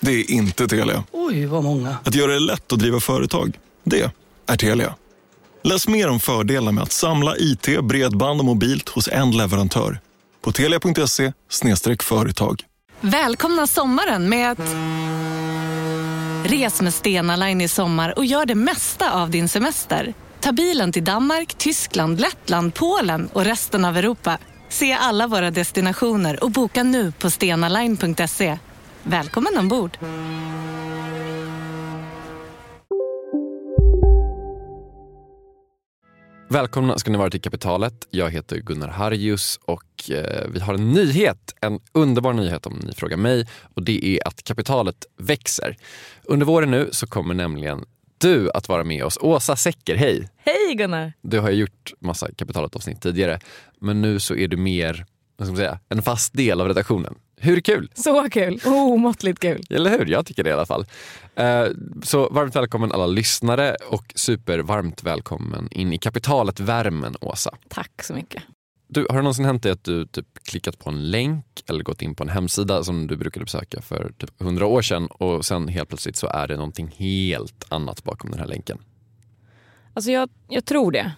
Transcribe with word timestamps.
Det 0.00 0.12
är 0.12 0.30
inte 0.30 0.68
Telia. 0.68 1.04
Oj, 1.12 1.46
vad 1.46 1.64
många. 1.64 1.96
Att 2.04 2.14
göra 2.14 2.32
det 2.32 2.38
lätt 2.38 2.72
att 2.72 2.78
driva 2.78 3.00
företag. 3.00 3.58
Det 3.84 4.10
är 4.46 4.56
Telia. 4.56 4.94
Läs 5.62 5.88
mer 5.88 6.08
om 6.08 6.20
fördelar 6.20 6.72
med 6.72 6.82
att 6.82 6.92
samla 6.92 7.36
IT, 7.36 7.80
bredband 7.82 8.40
och 8.40 8.44
mobilt 8.44 8.88
hos 8.88 9.08
en 9.08 9.30
leverantör. 9.30 10.00
På 10.42 10.52
telia.se 10.52 11.32
företag. 12.02 12.62
Välkomna 13.00 13.66
sommaren 13.66 14.28
med 14.28 14.50
att... 14.50 14.58
Res 16.50 16.82
med 16.82 16.94
Stena 16.94 17.36
Line 17.36 17.60
i 17.60 17.68
sommar 17.68 18.18
och 18.18 18.24
gör 18.24 18.46
det 18.46 18.54
mesta 18.54 19.12
av 19.12 19.30
din 19.30 19.48
semester. 19.48 20.14
Ta 20.40 20.52
bilen 20.52 20.92
till 20.92 21.04
Danmark, 21.04 21.54
Tyskland, 21.54 22.20
Lettland, 22.20 22.74
Polen 22.74 23.28
och 23.32 23.44
resten 23.44 23.84
av 23.84 23.96
Europa. 23.96 24.38
Se 24.68 24.92
alla 24.92 25.26
våra 25.26 25.50
destinationer 25.50 26.44
och 26.44 26.50
boka 26.50 26.82
nu 26.82 27.12
på 27.12 27.30
stenaline.se. 27.30 28.58
Välkommen 29.02 29.58
ombord! 29.58 29.98
Välkomna 36.48 36.98
ska 36.98 37.10
ni 37.10 37.18
vara 37.18 37.30
till 37.30 37.40
Kapitalet. 37.40 38.06
Jag 38.10 38.30
heter 38.30 38.56
Gunnar 38.56 38.88
Harjus 38.88 39.58
och 39.64 40.10
eh, 40.10 40.48
vi 40.52 40.60
har 40.60 40.74
en 40.74 40.90
nyhet, 40.92 41.54
en 41.60 41.80
underbar 41.92 42.32
nyhet 42.32 42.66
om 42.66 42.80
ni 42.84 42.92
frågar 42.92 43.16
mig 43.16 43.46
och 43.74 43.82
det 43.82 44.04
är 44.04 44.28
att 44.28 44.44
kapitalet 44.44 45.06
växer. 45.16 45.76
Under 46.24 46.46
våren 46.46 46.70
nu 46.70 46.88
så 46.92 47.06
kommer 47.06 47.34
nämligen 47.34 47.84
du 48.18 48.50
att 48.50 48.68
vara 48.68 48.84
med 48.84 49.04
oss. 49.04 49.18
Åsa 49.20 49.56
Secker, 49.56 49.96
hej! 49.96 50.28
Hej 50.36 50.74
Gunnar! 50.74 51.12
Du 51.22 51.40
har 51.40 51.50
ju 51.50 51.56
gjort 51.56 51.92
massa 52.00 52.34
Kapitalet-avsnitt 52.34 53.02
tidigare 53.02 53.40
men 53.80 54.02
nu 54.02 54.20
så 54.20 54.34
är 54.34 54.48
du 54.48 54.56
mer 54.56 55.06
vad 55.40 55.46
ska 55.46 55.52
man 55.52 55.56
säga, 55.56 55.78
en 55.88 56.02
fast 56.02 56.32
del 56.32 56.60
av 56.60 56.66
redaktionen. 56.68 57.14
Hur 57.42 57.60
kul? 57.60 57.90
Så 57.94 58.28
kul! 58.30 58.60
Omåttligt 58.66 59.38
kul! 59.38 59.62
Eller 59.70 59.90
hur? 59.90 60.06
Jag 60.06 60.26
tycker 60.26 60.44
det 60.44 60.50
i 60.50 60.52
alla 60.52 60.66
fall. 60.66 60.86
Eh, 61.34 61.64
Så 62.02 62.28
varmt 62.28 62.56
välkommen 62.56 62.92
alla 62.92 63.06
lyssnare 63.06 63.76
och 63.88 64.12
supervarmt 64.14 65.02
välkommen 65.02 65.68
in 65.70 65.92
i 65.92 65.98
kapitalet-värmen, 65.98 67.16
Åsa. 67.20 67.50
Tack 67.68 68.02
så 68.02 68.14
mycket. 68.14 68.42
Du, 68.88 69.06
har 69.10 69.16
det 69.16 69.22
någonsin 69.22 69.44
hänt 69.44 69.62
dig 69.62 69.72
att 69.72 69.84
du 69.84 70.06
typ 70.06 70.26
klickat 70.44 70.78
på 70.78 70.90
en 70.90 71.10
länk 71.10 71.44
eller 71.68 71.84
gått 71.84 72.02
in 72.02 72.14
på 72.14 72.22
en 72.22 72.28
hemsida 72.28 72.84
som 72.84 73.06
du 73.06 73.16
brukade 73.16 73.44
besöka 73.44 73.80
för 73.82 74.12
typ 74.18 74.40
100 74.40 74.66
år 74.66 74.82
sedan 74.82 75.06
och 75.06 75.44
sen 75.44 75.68
helt 75.68 75.88
plötsligt 75.88 76.16
så 76.16 76.26
är 76.26 76.48
det 76.48 76.56
någonting 76.56 76.94
helt 76.96 77.64
annat 77.68 78.04
bakom 78.04 78.30
den 78.30 78.40
här 78.40 78.46
länken? 78.46 78.78
Alltså 79.94 80.10
jag, 80.10 80.28
jag 80.48 80.64
tror 80.64 80.92
det. 80.92 81.12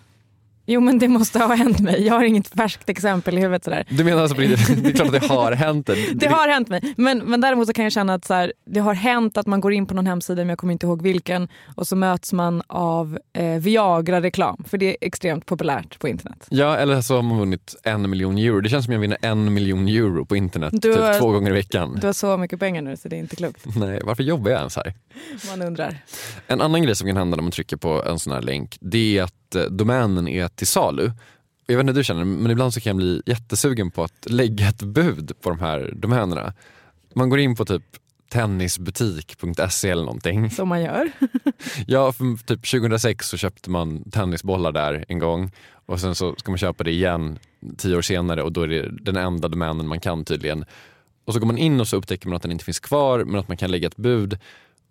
Jo 0.67 0.81
men 0.81 0.99
det 0.99 1.09
måste 1.09 1.39
ha 1.39 1.55
hänt 1.55 1.81
mig. 1.81 2.07
Jag 2.07 2.15
har 2.15 2.25
inget 2.25 2.49
färskt 2.49 2.89
exempel 2.89 3.39
i 3.39 3.41
huvudet 3.41 3.65
sådär. 3.65 3.85
Du 3.91 4.05
menar 4.05 4.23
alltså 4.23 4.37
det 4.37 4.45
är 4.45 4.93
klart 4.93 5.15
att 5.15 5.21
det 5.21 5.27
har 5.29 5.53
hänt? 5.53 5.87
Det, 5.87 5.95
Det 6.15 6.27
har 6.27 6.49
hänt 6.49 6.69
mig. 6.69 6.95
Men, 6.97 7.19
men 7.19 7.41
däremot 7.41 7.67
så 7.67 7.73
kan 7.73 7.85
jag 7.85 7.93
känna 7.93 8.15
att 8.15 8.25
så 8.25 8.35
här, 8.35 8.53
det 8.67 8.81
har 8.81 8.95
hänt 8.95 9.37
att 9.39 9.47
man 9.47 9.61
går 9.61 9.73
in 9.73 9.87
på 9.87 9.95
någon 9.95 10.07
hemsida, 10.07 10.37
men 10.43 10.49
jag 10.49 10.59
kommer 10.59 10.73
inte 10.73 10.87
ihåg 10.87 11.03
vilken, 11.03 11.49
och 11.77 11.87
så 11.87 11.97
möts 11.97 12.33
man 12.33 12.63
av 12.67 13.19
eh, 13.33 13.45
Viagra-reklam. 13.61 14.65
För 14.69 14.79
det 14.79 14.87
är 14.91 14.97
extremt 15.01 15.47
populärt 15.47 15.99
på 15.99 16.09
internet. 16.09 16.47
Ja, 16.51 16.77
eller 16.77 17.01
så 17.01 17.15
har 17.15 17.23
man 17.23 17.39
vunnit 17.39 17.75
en 17.83 18.11
miljon 18.11 18.39
euro. 18.39 18.61
Det 18.61 18.69
känns 18.69 18.85
som 18.85 18.93
jag 18.95 19.01
vinner 19.01 19.19
en 19.23 19.55
miljon 19.55 19.89
euro 19.89 20.25
på 20.25 20.37
internet 20.37 20.73
Du 20.83 20.93
har- 20.93 21.13
typ 21.13 21.21
två 21.23 21.31
gånger 21.33 21.51
i 21.51 21.55
veckan. 21.55 21.99
Du 22.01 22.07
har 22.07 22.13
så 22.15 22.37
mycket 22.37 22.61
pengar 22.61 22.83
nu 22.83 22.97
så 22.97 23.09
det 23.09 23.17
är 23.17 23.21
inte 23.21 23.37
klokt. 23.37 23.65
Nej, 23.77 24.01
varför 24.05 24.23
jobbar 24.23 24.51
jag 24.51 24.59
ens 24.59 24.77
här? 24.77 24.95
Man 25.51 25.63
undrar. 25.67 25.97
En 26.47 26.61
annan 26.61 26.83
grej 26.83 26.95
som 26.97 27.07
kan 27.09 27.17
hända 27.17 27.37
när 27.37 27.43
man 27.43 27.53
trycker 27.53 27.77
på 27.77 28.03
en 28.05 28.19
sån 28.19 28.33
här 28.33 28.43
länk 28.43 28.77
det 28.81 29.19
är 29.19 29.23
att 29.23 29.35
eh, 29.55 29.63
domänen 29.63 30.29
är 30.29 30.49
till 30.49 30.67
salu. 30.67 31.11
Jag 31.67 31.77
vet 31.77 31.81
inte 31.81 31.93
hur 31.93 31.99
du 31.99 32.05
känner 32.05 32.25
men 32.25 32.51
ibland 32.51 32.75
så 32.75 32.81
kan 32.81 32.91
jag 32.91 32.97
bli 32.97 33.23
jättesugen 33.27 33.91
på 33.91 34.05
att 34.05 34.27
lägga 34.31 34.69
ett 34.69 34.83
bud 34.83 35.33
på 35.41 35.51
de 35.51 35.61
här 35.61 35.93
domänerna. 35.97 36.55
Man 37.15 37.29
går 37.29 37.39
in 37.39 37.57
på 37.57 37.65
typ 37.65 37.83
tennisbutik.se 38.33 39.91
eller 39.91 40.05
någonting. 40.05 40.51
Som 40.51 40.69
man 40.69 40.83
gör. 40.83 41.13
Ja, 41.87 42.13
för 42.13 42.37
typ 42.37 42.71
2006 42.71 43.29
så 43.29 43.37
köpte 43.37 43.71
man 43.71 44.11
tennisbollar 44.11 44.73
där 44.73 45.05
en 45.09 45.19
gång 45.19 45.53
och 45.87 46.01
sen 46.01 46.15
så 46.15 46.35
ska 46.37 46.51
man 46.51 46.59
köpa 46.59 46.85
det 46.85 46.91
igen 46.91 47.39
tio 47.77 47.97
år 47.97 48.03
senare 48.03 48.43
och 48.43 48.53
då 48.53 48.63
är 48.63 48.69
det 48.69 48.91
den 48.91 49.17
enda 49.17 49.49
domänen 49.49 49.89
man 49.89 50.01
kan 50.01 50.25
tydligen. 50.25 50.65
Och 51.25 51.35
så 51.35 51.41
går 51.41 51.47
man 51.47 51.59
in 51.59 51.81
och 51.81 51.89
så 51.89 51.97
upptäcker 51.97 52.29
man 52.29 52.37
att 52.37 52.43
den 52.43 52.53
inte 52.53 52.65
finns 52.65 52.81
kvar 52.81 53.25
men 53.25 53.41
att 53.41 53.49
man 53.49 53.57
kan 53.57 53.71
lägga 53.71 53.89
ett 53.89 53.97
bud. 53.97 54.39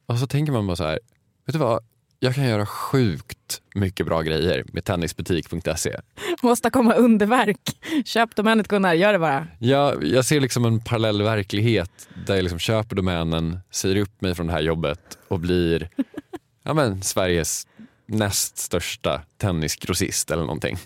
Och 0.05 0.17
så 0.17 0.27
tänker 0.27 0.53
man 0.53 0.67
bara 0.67 0.75
så 0.75 0.83
här, 0.83 0.99
vet 1.45 1.53
du 1.53 1.59
vad? 1.59 1.83
Jag 2.23 2.35
kan 2.35 2.43
göra 2.43 2.65
sjukt 2.65 3.61
mycket 3.75 4.05
bra 4.05 4.21
grejer 4.21 4.65
med 4.73 4.85
tennisbutik.se. 4.85 5.95
Måste 6.41 6.69
komma 6.69 6.93
underverk. 6.93 7.77
Köp 8.05 8.35
domänet 8.35 8.67
Gunnar, 8.67 8.93
gör 8.93 9.13
det 9.13 9.19
bara. 9.19 9.47
Jag, 9.59 10.03
jag 10.03 10.25
ser 10.25 10.39
liksom 10.39 10.65
en 10.65 10.79
parallell 10.79 11.21
verklighet 11.21 12.09
där 12.27 12.35
jag 12.35 12.43
liksom 12.43 12.59
köper 12.59 12.95
domänen, 12.95 13.59
säger 13.71 13.95
upp 13.95 14.21
mig 14.21 14.35
från 14.35 14.47
det 14.47 14.53
här 14.53 14.61
jobbet 14.61 15.17
och 15.27 15.39
blir 15.39 15.89
ja 16.63 16.73
men, 16.73 17.01
Sveriges 17.01 17.67
näst 18.05 18.57
största 18.57 19.21
tennisgrossist 19.37 20.31
eller 20.31 20.43
någonting. 20.43 20.77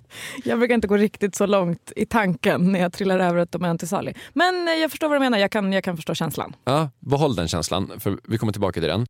Jag 0.44 0.59
brukar 0.59 0.75
inte 0.75 0.88
gå 0.88 0.97
riktigt 0.97 1.35
så 1.35 1.46
långt 1.46 1.91
i 1.96 2.06
tanken 2.06 2.72
när 2.72 2.79
jag 2.79 2.94
trillar 2.94 3.19
över 3.19 3.38
ett 3.40 3.52
domän 3.52 3.78
till 3.78 3.88
salu. 3.88 4.13
Men 4.34 4.67
eh, 4.67 4.73
jag 4.73 4.91
förstår 4.91 5.07
vad 5.07 5.16
du 5.16 5.19
menar, 5.19 5.38
jag 5.38 5.52
kan, 5.52 5.73
jag 5.73 5.84
kan 5.84 5.96
förstå 5.96 6.16
känslan. 6.16 6.56
Ja, 6.63 6.90
behåll 7.00 7.35
den 7.35 7.47
känslan 7.47 7.91
för 8.00 8.17
vi 8.23 8.38
kommer 8.38 8.53
tillbaka 8.53 8.79
till 8.79 8.90
den. 8.90 9.06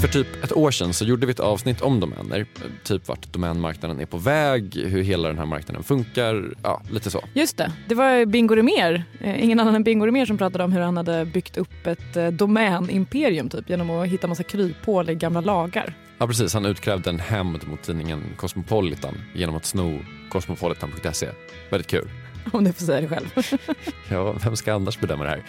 För 0.00 0.08
typ 0.08 0.44
ett 0.44 0.52
år 0.52 0.70
sedan 0.70 0.92
så 0.94 1.04
gjorde 1.04 1.26
vi 1.26 1.30
ett 1.30 1.40
avsnitt 1.40 1.80
om 1.80 2.00
domäner. 2.00 2.46
Typ 2.84 3.08
vart 3.08 3.32
domänmarknaden 3.32 4.00
är 4.00 4.06
på 4.06 4.18
väg, 4.18 4.76
hur 4.76 5.02
hela 5.02 5.28
den 5.28 5.38
här 5.38 5.46
marknaden 5.46 5.82
funkar, 5.82 6.54
ja 6.62 6.82
lite 6.90 7.10
så. 7.10 7.24
Just 7.34 7.56
det, 7.56 7.72
det 7.88 7.94
var 7.94 8.26
Bingo 8.26 8.54
Rimér, 8.54 9.04
eh, 9.20 9.44
ingen 9.44 9.60
annan 9.60 9.74
än 9.74 9.84
Bingo 9.84 10.06
Rimér 10.06 10.26
som 10.26 10.38
pratade 10.38 10.64
om 10.64 10.72
hur 10.72 10.80
han 10.80 10.96
hade 10.96 11.24
byggt 11.24 11.56
upp 11.56 11.86
ett 11.86 12.16
eh, 12.16 12.28
domänimperium 12.28 13.48
typ, 13.48 13.70
genom 13.70 13.90
att 13.90 14.08
hitta 14.08 14.26
massa 14.26 14.42
kryphål 14.42 15.10
i 15.10 15.14
gamla 15.14 15.40
lagar. 15.40 15.94
Ja 16.18 16.26
precis, 16.26 16.54
han 16.54 16.66
utkrävde 16.66 17.10
en 17.10 17.20
hämnd 17.20 17.68
mot 17.68 17.82
tidningen 17.82 18.22
Cosmopolitan 18.36 19.14
genom 19.34 19.56
att 19.56 19.64
sno 19.64 19.98
cosmopolitan.se. 20.30 21.28
Väldigt 21.70 21.90
kul. 21.90 22.08
Om 22.58 22.64
du 22.64 22.72
får 22.72 22.84
säga 22.86 23.00
det 23.00 23.08
själv. 23.08 23.28
Ja, 24.08 24.32
vem 24.44 24.56
ska 24.56 24.74
annars 24.74 24.98
bedöma 24.98 25.24
det 25.24 25.30
här? 25.30 25.42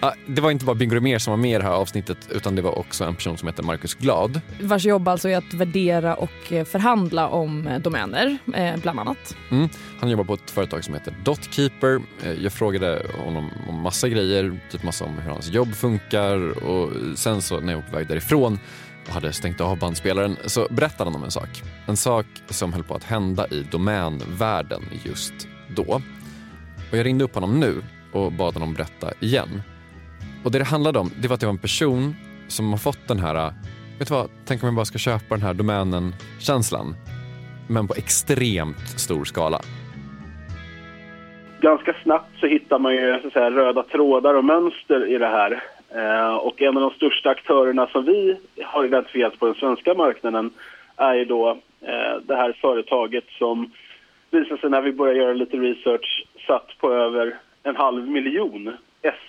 Ja, 0.00 0.14
det 0.26 0.40
var 0.40 0.50
inte 0.50 0.64
bara 0.64 0.74
Bingo 0.74 0.94
Rimér 0.94 1.18
som 1.18 1.30
var 1.30 1.36
med 1.38 1.50
i 1.50 1.58
det 1.58 1.62
här 1.62 1.70
avsnittet 1.72 2.18
utan 2.30 2.54
det 2.54 2.62
var 2.62 2.78
också 2.78 3.04
en 3.04 3.14
person 3.14 3.38
som 3.38 3.48
heter 3.48 3.62
Marcus 3.62 3.94
Glad. 3.94 4.40
Vars 4.60 4.84
jobb 4.84 5.08
alltså 5.08 5.28
är 5.28 5.36
att 5.36 5.54
värdera 5.54 6.14
och 6.14 6.52
eh, 6.52 6.64
förhandla 6.64 7.28
om 7.28 7.66
eh, 7.66 7.78
domäner, 7.78 8.38
eh, 8.54 8.76
bland 8.76 9.00
annat. 9.00 9.36
Mm. 9.50 9.68
Han 10.00 10.10
jobbar 10.10 10.24
på 10.24 10.34
ett 10.34 10.50
företag 10.50 10.84
som 10.84 10.94
heter 10.94 11.14
Dotkeeper. 11.24 12.00
Eh, 12.24 12.32
Jag 12.32 12.52
frågade 12.52 13.02
honom 13.24 13.50
om 13.68 13.80
massa 13.80 14.08
grejer, 14.08 14.60
typ 14.70 14.82
massa 14.82 15.04
om 15.04 15.18
hur 15.18 15.30
hans 15.30 15.48
jobb 15.48 15.74
funkar 15.74 16.64
och 16.64 16.90
sen 17.18 17.42
så 17.42 17.60
när 17.60 17.72
jag 17.72 17.80
var 17.80 17.88
på 17.90 17.96
väg 17.96 18.06
därifrån 18.08 18.58
och 19.08 19.14
hade 19.14 19.32
stängt 19.32 19.60
av 19.60 19.78
bandspelaren 19.78 20.36
så 20.46 20.66
berättade 20.70 21.10
han 21.10 21.16
om 21.16 21.24
en 21.24 21.30
sak. 21.30 21.62
En 21.86 21.96
sak 21.96 22.26
som 22.48 22.72
höll 22.72 22.84
på 22.84 22.94
att 22.94 23.04
hända 23.04 23.46
i 23.46 23.66
domänvärlden 23.70 24.82
just 25.04 25.32
då. 25.68 26.02
Och 26.90 26.98
jag 26.98 27.06
ringde 27.06 27.24
upp 27.24 27.34
honom 27.34 27.60
nu 27.60 27.82
och 28.12 28.32
bad 28.32 28.54
honom 28.54 28.74
berätta 28.74 29.12
igen. 29.20 29.62
Och 30.44 30.50
det 30.50 30.58
det 30.58 30.64
handlade 30.64 30.98
om 30.98 31.10
det 31.22 31.28
var 31.28 31.34
att 31.34 31.40
det 31.40 31.46
var 31.46 31.52
en 31.52 31.58
person 31.58 32.14
som 32.48 32.70
har 32.70 32.78
fått 32.78 33.08
den 33.08 33.18
här, 33.18 33.52
vet 33.98 34.08
du 34.08 34.14
vad, 34.14 34.30
tänk 34.46 34.62
om 34.62 34.66
jag 34.66 34.76
bara 34.76 34.84
ska 34.84 34.98
köpa 34.98 35.34
den 35.34 35.42
här 35.42 35.54
domänen-känslan. 35.54 36.94
Men 37.68 37.88
på 37.88 37.94
extremt 37.94 38.88
stor 39.00 39.24
skala. 39.24 39.60
ganska 41.60 41.96
snabbt 42.02 42.40
så 42.40 42.46
hittar 42.46 42.78
man 42.78 42.94
ju 42.94 43.20
så 43.20 43.26
att 43.26 43.32
säga, 43.32 43.50
röda 43.50 43.82
trådar 43.82 44.34
och 44.34 44.44
mönster 44.44 45.06
i 45.06 45.18
det 45.18 45.26
här. 45.26 45.62
Eh, 45.94 46.34
och 46.34 46.62
en 46.62 46.76
av 46.76 46.82
de 46.82 46.90
största 46.90 47.30
aktörerna 47.30 47.86
som 47.86 48.04
vi 48.04 48.36
har 48.62 48.84
identifierat 48.84 49.38
på 49.38 49.46
den 49.46 49.54
svenska 49.54 49.94
marknaden 49.94 50.50
är 50.96 51.14
ju 51.14 51.24
då 51.24 51.50
eh, 51.80 52.16
det 52.22 52.36
här 52.36 52.56
företaget 52.60 53.24
som 53.38 53.70
visar 54.30 54.56
sig 54.56 54.70
när 54.70 54.80
vi 54.80 54.92
börjar 54.92 55.14
göra 55.14 55.32
lite 55.32 55.56
research 55.56 56.26
satt 56.50 56.78
på 56.80 56.92
över 56.92 57.40
en 57.62 57.76
halv 57.76 58.08
miljon 58.08 58.76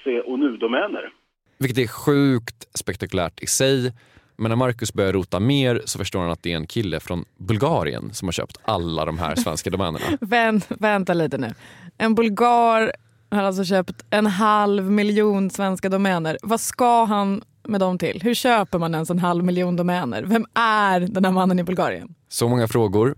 SE 0.03 0.21
och 0.21 0.39
NU-domäner. 0.39 1.09
Vilket 1.57 1.77
är 1.77 1.87
sjukt 1.87 2.77
spektakulärt 2.77 3.43
i 3.43 3.47
sig. 3.47 3.93
Men 4.35 4.49
när 4.49 4.55
Marcus 4.55 4.93
börjar 4.93 5.13
rota 5.13 5.39
mer 5.39 5.81
så 5.85 5.99
förstår 5.99 6.19
han 6.19 6.31
att 6.31 6.43
det 6.43 6.51
är 6.51 6.57
en 6.57 6.67
kille 6.67 6.99
från 6.99 7.25
Bulgarien 7.37 8.13
som 8.13 8.27
har 8.27 8.31
köpt 8.33 8.57
alla 8.63 9.05
de 9.05 9.19
här 9.19 9.35
svenska 9.35 9.69
domänerna. 9.75 10.05
Vänt, 10.21 10.67
vänta 10.69 11.13
lite 11.13 11.37
nu. 11.37 11.53
En 11.97 12.15
bulgar 12.15 12.91
har 13.31 13.43
alltså 13.43 13.63
köpt 13.63 14.05
en 14.09 14.25
halv 14.25 14.91
miljon 14.91 15.49
svenska 15.49 15.89
domäner. 15.89 16.37
Vad 16.43 16.59
ska 16.59 17.03
han 17.03 17.41
med 17.63 17.79
dem 17.79 17.97
till? 17.97 18.21
Hur 18.23 18.33
köper 18.33 18.79
man 18.79 18.93
ens 18.93 19.09
en 19.09 19.19
halv 19.19 19.43
miljon 19.43 19.75
domäner? 19.75 20.23
Vem 20.23 20.45
är 20.53 20.99
den 20.99 21.25
här 21.25 21.31
mannen 21.31 21.59
i 21.59 21.63
Bulgarien? 21.63 22.15
Så 22.29 22.47
många 22.47 22.67
frågor, 22.67 23.15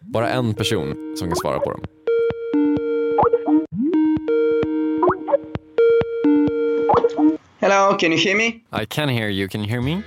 bara 0.00 0.28
en 0.28 0.54
person 0.54 1.14
som 1.18 1.28
kan 1.28 1.36
svara 1.36 1.58
på 1.58 1.70
dem. 1.70 1.80
Hello, 7.60 7.96
can 7.98 8.12
you 8.12 8.18
hear 8.18 8.36
me? 8.36 8.46
I 8.72 8.86
can 8.86 9.08
hear 9.08 9.28
you. 9.28 9.48
Can 9.48 9.60
you 9.60 9.68
hear 9.68 9.82
me? 9.82 10.02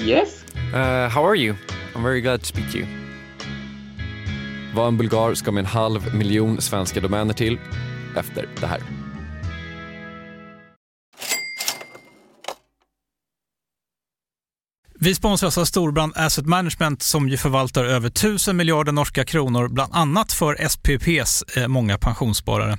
Yes. 0.00 0.44
Uh, 0.74 1.08
how 1.08 1.24
are 1.24 1.36
you? 1.36 1.54
I'm 1.94 2.02
very 2.02 2.20
glad 2.20 2.40
to 2.40 2.46
speak 2.46 2.70
to 2.72 2.78
you. 2.78 2.86
Vad 4.74 4.88
en 4.88 4.96
bulgar 4.96 5.34
ska 5.34 5.52
med 5.52 5.60
en 5.60 5.66
halv 5.66 6.14
miljon 6.14 6.60
svenska 6.60 7.00
domäner 7.00 7.34
till 7.34 7.58
efter 8.16 8.48
det 8.60 8.66
här. 8.66 8.80
Vi 15.02 15.14
sponsras 15.14 15.58
av 15.58 15.64
Storbrand 15.64 16.12
Asset 16.16 16.46
Management 16.46 17.02
som 17.02 17.28
ju 17.28 17.36
förvaltar 17.36 17.84
över 17.84 18.08
1000 18.08 18.56
miljarder 18.56 18.92
norska 18.92 19.24
kronor, 19.24 19.68
bland 19.68 19.94
annat 19.94 20.32
för 20.32 20.68
SPPs 20.68 21.56
eh, 21.56 21.68
många 21.68 21.98
pensionssparare. 21.98 22.78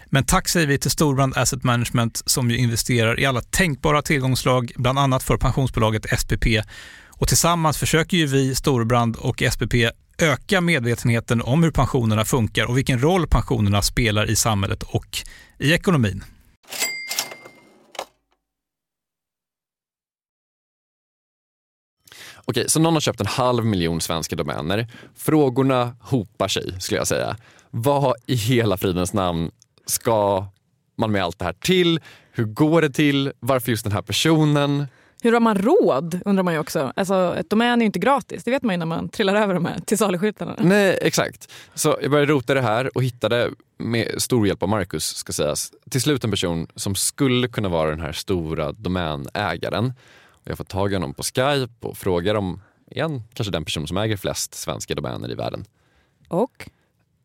Men 0.13 0.23
tack 0.23 0.47
säger 0.47 0.67
vi 0.67 0.77
till 0.77 0.91
Storbrand 0.91 1.37
Asset 1.37 1.63
Management 1.63 2.21
som 2.25 2.51
ju 2.51 2.57
investerar 2.57 3.19
i 3.19 3.25
alla 3.25 3.41
tänkbara 3.41 4.01
tillgångslag, 4.01 4.71
bland 4.75 4.99
annat 4.99 5.23
för 5.23 5.37
pensionsbolaget 5.37 6.19
SPP. 6.19 6.45
Och 7.07 7.27
tillsammans 7.27 7.77
försöker 7.77 8.17
ju 8.17 8.25
vi, 8.25 8.55
Storbrand 8.55 9.15
och 9.15 9.43
SPP, 9.51 9.73
öka 10.17 10.61
medvetenheten 10.61 11.41
om 11.41 11.63
hur 11.63 11.71
pensionerna 11.71 12.25
funkar 12.25 12.65
och 12.65 12.77
vilken 12.77 13.01
roll 13.01 13.27
pensionerna 13.27 13.81
spelar 13.81 14.29
i 14.29 14.35
samhället 14.35 14.83
och 14.83 15.17
i 15.59 15.73
ekonomin. 15.73 16.23
Okej, 22.45 22.69
så 22.69 22.79
någon 22.79 22.93
har 22.93 23.01
köpt 23.01 23.21
en 23.21 23.27
halv 23.27 23.65
miljon 23.65 24.01
svenska 24.01 24.35
domäner. 24.35 24.87
Frågorna 25.15 25.95
hopar 25.99 26.47
sig, 26.47 26.75
skulle 26.79 26.99
jag 26.99 27.07
säga. 27.07 27.37
Vad 27.69 28.15
i 28.25 28.35
hela 28.35 28.77
fridens 28.77 29.13
namn 29.13 29.51
ska 29.91 30.45
man 30.95 31.11
med 31.11 31.23
allt 31.23 31.39
det 31.39 31.45
här 31.45 31.53
till? 31.53 31.99
Hur 32.31 32.45
går 32.45 32.81
det 32.81 32.89
till? 32.89 33.31
Varför 33.39 33.71
just 33.71 33.83
den 33.83 33.93
här 33.93 34.01
personen? 34.01 34.87
Hur 35.23 35.33
har 35.33 35.39
man 35.39 35.57
råd 35.57 36.21
undrar 36.25 36.43
man 36.43 36.53
ju 36.53 36.59
också. 36.59 36.93
Alltså, 36.95 37.35
ett 37.39 37.49
domän 37.49 37.79
är 37.79 37.83
ju 37.83 37.85
inte 37.85 37.99
gratis, 37.99 38.43
det 38.43 38.51
vet 38.51 38.63
man 38.63 38.73
ju 38.73 38.77
när 38.77 38.85
man 38.85 39.09
trillar 39.09 39.35
över 39.35 39.53
de 39.53 39.65
här 39.65 39.79
till 39.79 39.97
saluskyltarna. 39.97 40.55
Nej, 40.59 40.99
exakt. 41.01 41.51
Så 41.73 41.97
jag 42.01 42.11
började 42.11 42.31
rota 42.31 42.53
det 42.53 42.61
här 42.61 42.97
och 42.97 43.03
hittade 43.03 43.49
med 43.77 44.21
stor 44.21 44.47
hjälp 44.47 44.63
av 44.63 44.69
Marcus, 44.69 45.15
ska 45.15 45.33
sägas, 45.33 45.71
till 45.89 46.01
slut 46.01 46.23
en 46.23 46.31
person 46.31 46.67
som 46.75 46.95
skulle 46.95 47.47
kunna 47.47 47.69
vara 47.69 47.89
den 47.89 48.01
här 48.01 48.11
stora 48.11 48.71
domänägaren. 48.71 49.93
Jag 50.43 50.57
får 50.57 50.63
tag 50.63 50.91
i 50.91 50.95
honom 50.95 51.13
på 51.13 51.23
Skype 51.23 51.87
och 51.87 51.97
frågar 51.97 52.35
om, 52.35 52.61
igen, 52.91 53.23
kanske 53.33 53.51
den 53.51 53.65
person 53.65 53.87
som 53.87 53.97
äger 53.97 54.17
flest 54.17 54.53
svenska 54.53 54.95
domäner 54.95 55.31
i 55.31 55.35
världen. 55.35 55.65
Och? 56.27 56.69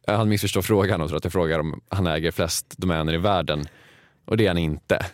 Han 0.07 0.29
missförstår 0.29 0.63
frågan 0.63 1.01
och 1.01 1.09
tror 1.09 1.17
att 1.17 1.25
jag 1.25 1.33
frågar 1.33 1.59
om 1.59 1.81
han 1.89 2.07
äger 2.07 2.31
flest 2.31 2.79
domäner 2.79 3.15
i 3.15 3.19
världen. 3.19 3.65
Och 4.25 4.37
det 4.37 4.45
är 4.45 4.49
han 4.49 4.59
inte. 4.59 5.07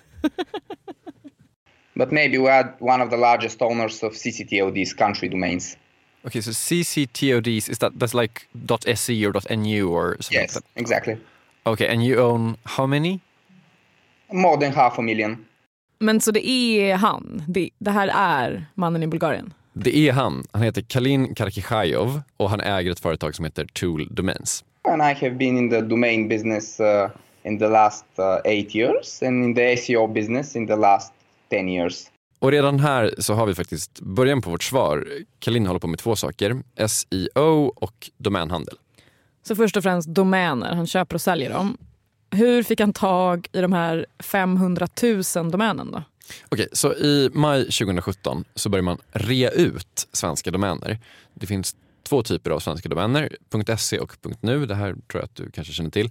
But 1.94 2.10
maybe 2.10 2.38
we 2.38 2.52
are 2.52 2.72
one 2.80 3.04
of 3.04 3.10
the 3.10 3.16
largest 3.16 3.62
owners 3.62 4.02
of 4.02 4.12
CCTOD's 4.14 4.96
country 4.98 5.28
domains. 5.28 5.76
Okay, 6.24 6.42
so 6.42 6.50
CCTODs, 6.52 7.68
is 7.68 7.78
that 7.78 7.92
that's 7.94 8.14
like 8.20 8.40
.se 8.94 9.26
or 9.26 9.56
.nu 9.56 9.82
or 9.84 10.16
something 10.20 10.40
Yes, 10.40 10.54
like 10.54 10.54
that? 10.54 10.64
exactly. 10.74 11.16
Okay, 11.64 11.88
and 11.88 12.02
you 12.04 12.20
own 12.22 12.56
how 12.62 12.86
many? 12.86 13.20
More 14.32 14.56
than 14.60 14.72
half 14.72 14.98
a 14.98 15.02
million. 15.02 15.44
Men 15.98 16.20
så 16.20 16.30
det 16.30 16.48
är 16.48 16.96
han, 16.96 17.42
det, 17.48 17.70
det 17.78 17.90
här 17.90 18.08
är 18.14 18.66
mannen 18.74 19.02
i 19.02 19.06
Bulgarien? 19.06 19.54
Det 19.72 19.96
är 19.96 20.12
han. 20.12 20.44
Han 20.52 20.62
heter 20.62 20.82
Kalin 20.82 21.34
Karkichajov 21.34 22.20
och 22.36 22.50
han 22.50 22.60
äger 22.60 22.90
ett 22.90 23.00
företag 23.00 23.34
som 23.34 23.44
heter 23.44 23.66
Tool 23.72 24.08
Domains. 24.10 24.64
And 24.84 25.02
I 25.02 25.14
have 25.24 25.30
been 25.30 25.58
in 25.58 25.70
the 25.70 25.80
domain 25.80 26.28
business 26.28 26.80
uh, 26.80 27.10
in 27.42 27.58
the 27.58 27.68
last 27.68 28.04
uh, 28.18 28.40
eight 28.44 28.74
years 28.74 29.22
and 29.22 29.44
in 29.44 29.54
the 29.54 29.76
SEO 29.76 30.12
business 30.12 30.56
in 30.56 30.66
the 30.66 30.76
last 30.76 31.12
10 31.50 31.68
years. 31.68 32.08
Och 32.38 32.50
redan 32.50 32.80
här 32.80 33.14
så 33.18 33.34
har 33.34 33.46
vi 33.46 33.54
faktiskt 33.54 34.00
början 34.00 34.42
på 34.42 34.50
vårt 34.50 34.62
svar. 34.62 35.06
Kalin 35.38 35.66
håller 35.66 35.80
på 35.80 35.86
med 35.86 35.98
två 35.98 36.16
saker, 36.16 36.62
SEO 36.88 37.72
och 37.76 38.10
domänhandel. 38.18 38.74
Så 39.42 39.56
först 39.56 39.76
och 39.76 39.82
främst 39.82 40.08
domäner, 40.08 40.74
han 40.74 40.86
köper 40.86 41.14
och 41.14 41.20
säljer 41.20 41.50
dem. 41.50 41.76
Hur 42.30 42.62
fick 42.62 42.80
han 42.80 42.92
tag 42.92 43.48
i 43.52 43.60
de 43.60 43.72
här 43.72 44.06
500 44.18 44.88
000 45.36 45.50
domänen 45.50 45.90
då? 45.90 46.02
Okej, 46.48 46.68
så 46.72 46.94
i 46.94 47.30
maj 47.32 47.64
2017 47.64 48.44
så 48.54 48.68
börjar 48.68 48.82
man 48.82 48.98
rea 49.12 49.50
ut 49.50 50.08
svenska 50.12 50.50
domäner. 50.50 50.98
Det 51.34 51.46
finns 51.46 51.76
två 52.02 52.22
typer 52.22 52.50
av 52.50 52.60
svenska 52.60 52.88
domäner, 52.88 53.36
.se 53.78 53.98
och 53.98 54.16
.nu. 54.40 54.66
Det 54.66 54.74
här 54.74 54.92
tror 54.92 55.02
jag 55.12 55.24
att 55.24 55.34
du 55.34 55.50
kanske 55.50 55.72
känner 55.72 55.90
till. 55.90 56.10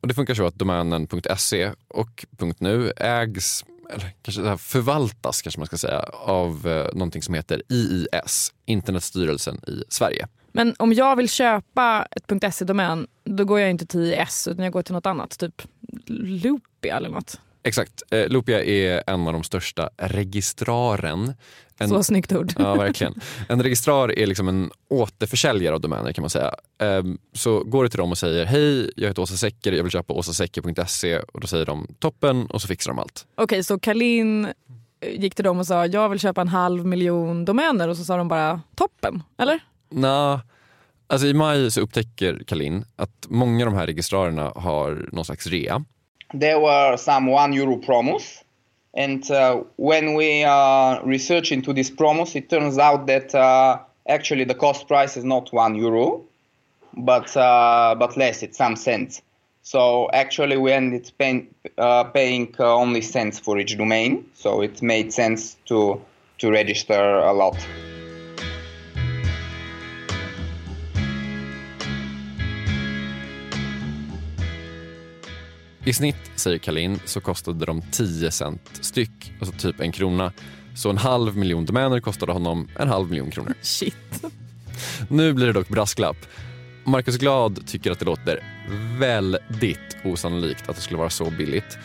Och 0.00 0.08
det 0.08 0.14
funkar 0.14 0.34
så 0.34 0.46
att 0.46 0.54
domänen 0.54 1.08
.se 1.36 1.72
och 1.88 2.26
.nu 2.58 2.92
ägs, 2.96 3.64
eller 3.90 4.12
kanske 4.22 4.42
här 4.42 4.56
förvaltas 4.56 5.42
kanske 5.42 5.60
man 5.60 5.66
ska 5.66 5.78
säga, 5.78 6.00
av 6.12 6.68
eh, 6.68 6.86
någonting 6.92 7.22
som 7.22 7.34
heter 7.34 7.62
IIS, 7.68 8.52
Internetstyrelsen 8.66 9.60
i 9.66 9.84
Sverige. 9.88 10.28
Men 10.52 10.74
om 10.78 10.92
jag 10.92 11.16
vill 11.16 11.28
köpa 11.28 12.06
ett 12.10 12.54
.se-domän, 12.54 13.06
då 13.24 13.44
går 13.44 13.60
jag 13.60 13.70
inte 13.70 13.86
till 13.86 14.00
IIS 14.00 14.48
utan 14.48 14.64
jag 14.64 14.72
går 14.72 14.82
till 14.82 14.94
något 14.94 15.06
annat, 15.06 15.38
typ 15.38 15.62
Loopia 16.06 16.96
eller 16.96 17.08
något. 17.08 17.40
Exakt. 17.62 18.02
Eh, 18.10 18.28
Loopia 18.28 18.64
är 18.64 19.02
en 19.06 19.26
av 19.26 19.32
de 19.32 19.42
största 19.42 19.90
registraren. 19.96 21.34
En, 21.78 21.88
Så 21.88 22.02
snyggt 22.02 22.32
ord. 22.32 22.52
Ja, 22.58 22.74
verkligen. 22.74 23.14
En 23.48 23.62
registrar 23.62 24.18
är 24.18 24.26
liksom 24.26 24.48
en 24.48 24.70
återförsäljare 24.88 25.74
av 25.74 25.80
domäner 25.80 26.12
kan 26.12 26.22
man 26.22 26.30
säga. 26.30 26.54
Ehm, 26.82 27.18
Så 27.32 27.64
går 27.64 27.82
du 27.82 27.88
till 27.88 27.98
dem 27.98 28.10
och 28.10 28.18
säger 28.18 28.44
hej, 28.46 28.90
jag 28.96 29.08
heter 29.08 29.22
Åsa 29.22 29.36
Secker, 29.36 29.72
jag 29.72 29.82
vill 29.82 29.92
köpa 29.92 30.12
åsasecker.se 30.14 31.18
och 31.18 31.40
då 31.40 31.46
säger 31.46 31.66
de 31.66 31.86
toppen 31.98 32.46
och 32.46 32.62
så 32.62 32.68
fixar 32.68 32.90
de 32.90 32.98
allt. 32.98 33.26
Okej, 33.34 33.64
så 33.64 33.78
Kalin 33.78 34.44
eh, 34.44 34.52
gick 35.20 35.34
till 35.34 35.44
dem 35.44 35.58
och 35.58 35.66
sa 35.66 35.86
jag 35.86 36.08
vill 36.08 36.20
köpa 36.20 36.40
en 36.40 36.48
halv 36.48 36.86
miljon 36.86 37.44
domäner 37.44 37.88
och 37.88 37.96
så 37.96 38.04
sa 38.04 38.16
de 38.16 38.28
bara 38.28 38.60
toppen, 38.74 39.22
eller? 39.38 39.60
Nå, 39.90 40.40
alltså 41.06 41.26
I 41.26 41.34
maj 41.34 41.70
så 41.70 41.80
upptäcker 41.80 42.42
Kalin 42.46 42.84
att 42.96 43.26
många 43.28 43.66
av 43.66 43.72
de 43.72 43.78
här 43.78 43.86
registrarerna 43.86 44.52
har 44.56 45.08
någon 45.12 45.24
slags 45.24 45.46
rea. 45.46 45.84
There 46.32 46.60
were 46.60 46.96
some 46.96 47.26
one 47.26 47.52
euro 47.52 47.76
promos. 47.76 48.42
And 48.92 49.28
uh, 49.30 49.62
when 49.76 50.14
we 50.14 50.42
uh, 50.42 51.00
research 51.02 51.52
into 51.52 51.72
these 51.72 51.90
promos, 51.90 52.34
it 52.34 52.48
turns 52.50 52.76
out 52.78 53.06
that 53.06 53.34
uh, 53.34 53.78
actually 54.08 54.44
the 54.44 54.54
cost 54.54 54.88
price 54.88 55.16
is 55.16 55.24
not 55.24 55.52
one 55.52 55.76
euro, 55.76 56.24
but 56.96 57.32
but 57.34 58.16
less. 58.16 58.42
It's 58.42 58.58
some 58.58 58.74
cents. 58.76 59.22
So 59.62 60.08
actually, 60.12 60.56
we 60.56 60.72
ended 60.72 61.12
paying, 61.18 61.54
uh, 61.78 62.04
paying 62.04 62.54
uh, 62.58 62.74
only 62.74 63.02
cents 63.02 63.38
for 63.38 63.58
each 63.58 63.76
domain. 63.76 64.26
So 64.34 64.62
it 64.62 64.82
made 64.82 65.12
sense 65.12 65.56
to 65.66 66.00
to 66.38 66.50
register 66.50 67.18
a 67.18 67.32
lot. 67.32 67.56
I 75.84 75.92
snitt, 75.92 76.30
säger 76.34 76.58
Kalin, 76.58 77.00
så 77.04 77.20
kostade 77.20 77.66
de 77.66 77.82
10 77.90 78.30
cent 78.30 78.70
styck, 78.80 79.32
alltså 79.40 79.54
typ 79.58 79.80
en 79.80 79.92
krona. 79.92 80.32
Så 80.74 80.90
en 80.90 80.98
halv 80.98 81.36
miljon 81.36 81.66
domäner 81.66 82.00
kostade 82.00 82.32
honom 82.32 82.68
en 82.78 82.88
halv 82.88 83.10
miljon 83.10 83.30
kronor. 83.30 83.54
Shit. 83.62 84.24
Nu 85.08 85.32
blir 85.32 85.46
det 85.46 85.52
dock 85.52 85.68
brasklapp. 85.68 86.16
Marcus 86.84 87.18
Glad 87.18 87.66
tycker 87.66 87.90
att 87.90 87.98
det 87.98 88.04
låter 88.04 88.44
väldigt 88.98 89.96
osannolikt 90.04 90.68
att 90.68 90.76
det 90.76 90.82
skulle 90.82 90.98
vara 90.98 91.10
så 91.10 91.30
billigt. 91.30 91.78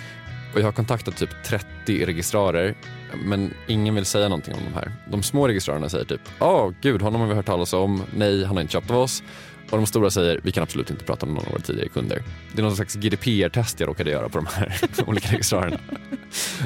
Och 0.53 0.59
jag 0.59 0.65
har 0.65 0.71
kontaktat 0.71 1.17
typ 1.17 1.43
30 1.45 2.05
registrarer 2.05 2.75
men 3.13 3.53
ingen 3.67 3.95
vill 3.95 4.05
säga 4.05 4.29
någonting 4.29 4.53
om 4.53 4.59
de 4.65 4.73
här. 4.73 4.91
De 5.11 5.23
små 5.23 5.47
registrörerna 5.47 5.89
säger 5.89 6.05
typ 6.05 6.21
“Åh, 6.39 6.71
gud, 6.81 7.01
honom 7.01 7.21
har 7.21 7.27
vi 7.27 7.33
hört 7.33 7.45
talas 7.45 7.73
om. 7.73 8.03
Nej, 8.15 8.43
han 8.45 8.55
har 8.55 8.61
inte 8.61 8.73
köpt 8.73 8.91
av 8.91 8.97
oss.” 8.97 9.23
Och 9.69 9.77
de 9.77 9.85
stora 9.85 10.11
säger 10.11 10.41
“Vi 10.43 10.51
kan 10.51 10.63
absolut 10.63 10.89
inte 10.89 11.03
prata 11.03 11.25
om 11.25 11.33
någon 11.33 11.45
av 11.45 11.51
våra 11.51 11.61
tidigare 11.61 11.89
kunder”. 11.89 12.23
Det 12.53 12.59
är 12.59 12.63
någon 12.63 12.75
slags 12.75 12.95
GDPR-test 12.95 13.79
jag 13.79 13.89
råkade 13.89 14.11
göra 14.11 14.29
på 14.29 14.37
de 14.37 14.47
här 14.53 14.77
olika 15.07 15.33
registrörerna. 15.33 15.79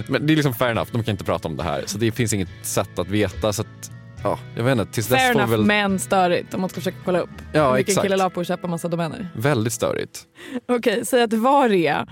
Men 0.07 0.27
det 0.27 0.33
är 0.33 0.35
liksom 0.35 0.53
fair 0.53 0.71
enough, 0.71 0.89
de 0.91 1.03
kan 1.03 1.11
inte 1.11 1.23
prata 1.23 1.47
om 1.47 1.57
det 1.57 1.63
här. 1.63 1.83
Så 1.85 1.97
det 1.97 2.11
finns 2.11 2.33
inget 2.33 2.49
sätt 2.61 2.99
att 2.99 3.07
veta. 3.07 3.53
Så 3.53 3.61
att, 3.61 3.91
ja, 4.23 4.39
jag 4.55 4.63
vet 4.63 4.79
inte, 4.79 4.93
tills 4.93 5.07
Fair 5.07 5.17
dess 5.17 5.33
får 5.33 5.39
enough 5.39 5.51
väl... 5.51 5.65
men 5.65 5.99
störigt 5.99 6.53
om 6.53 6.61
man 6.61 6.69
ska 6.69 6.81
försöka 6.81 6.97
kolla 7.05 7.19
upp. 7.19 7.29
Ja, 7.53 7.73
Vilken 7.73 7.91
exakt. 7.91 8.05
kille 8.05 8.17
la 8.17 8.29
på 8.29 8.39
att 8.39 8.47
köpa 8.47 8.67
massa 8.67 8.87
domäner. 8.87 9.29
Väldigt 9.35 9.73
störigt. 9.73 10.23
Okej, 10.67 11.05
säg 11.05 11.23
att 11.23 11.29
det 11.29 11.37
var 11.37 11.69
rea. 11.69 12.07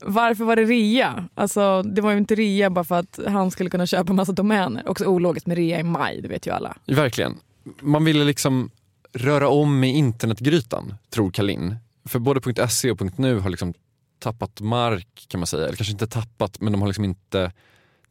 Varför 0.00 0.44
var 0.44 0.56
det 0.56 0.64
rea? 0.64 1.28
Alltså, 1.34 1.82
det 1.82 2.00
var 2.00 2.10
ju 2.10 2.18
inte 2.18 2.34
rea 2.34 2.70
bara 2.70 2.84
för 2.84 2.94
att 2.94 3.18
han 3.26 3.50
skulle 3.50 3.70
kunna 3.70 3.86
köpa 3.86 4.12
massa 4.12 4.32
domäner. 4.32 4.88
Också 4.88 5.04
ologiskt 5.04 5.46
med 5.46 5.56
rea 5.56 5.80
i 5.80 5.82
maj, 5.82 6.20
det 6.22 6.28
vet 6.28 6.46
ju 6.46 6.50
alla. 6.50 6.76
Verkligen. 6.86 7.38
Man 7.80 8.04
ville 8.04 8.24
liksom 8.24 8.70
röra 9.12 9.48
om 9.48 9.84
i 9.84 9.96
internetgrytan, 9.96 10.94
tror 11.10 11.30
Kalin. 11.30 11.76
För 12.08 12.18
både 12.18 12.68
.se 12.68 12.90
och 12.90 13.18
.nu 13.18 13.38
har 13.38 13.50
liksom 13.50 13.74
tappat 14.18 14.60
mark 14.60 15.26
kan 15.28 15.40
man 15.40 15.46
säga. 15.46 15.66
Eller 15.66 15.76
kanske 15.76 15.92
inte 15.92 16.06
tappat, 16.06 16.60
men 16.60 16.72
de 16.72 16.80
har 16.80 16.88
liksom 16.88 17.04
inte... 17.04 17.52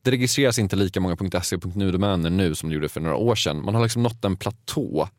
Det 0.07 0.11
registreras 0.11 0.59
inte 0.59 0.75
lika 0.75 0.99
många 0.99 1.41
.se 1.43 1.55
och 1.55 1.75
.nu-domäner 1.75 2.29
nu 2.29 2.55
som 2.55 2.69
det 2.69 2.75
gjorde 2.75 2.89
för 2.89 3.01
några 3.01 3.15
år 3.15 3.35
sedan. 3.35 3.65
Man 3.65 3.75
har 3.75 3.83
liksom 3.83 4.03
nått 4.03 4.25
en 4.25 4.37
platå 4.37 5.09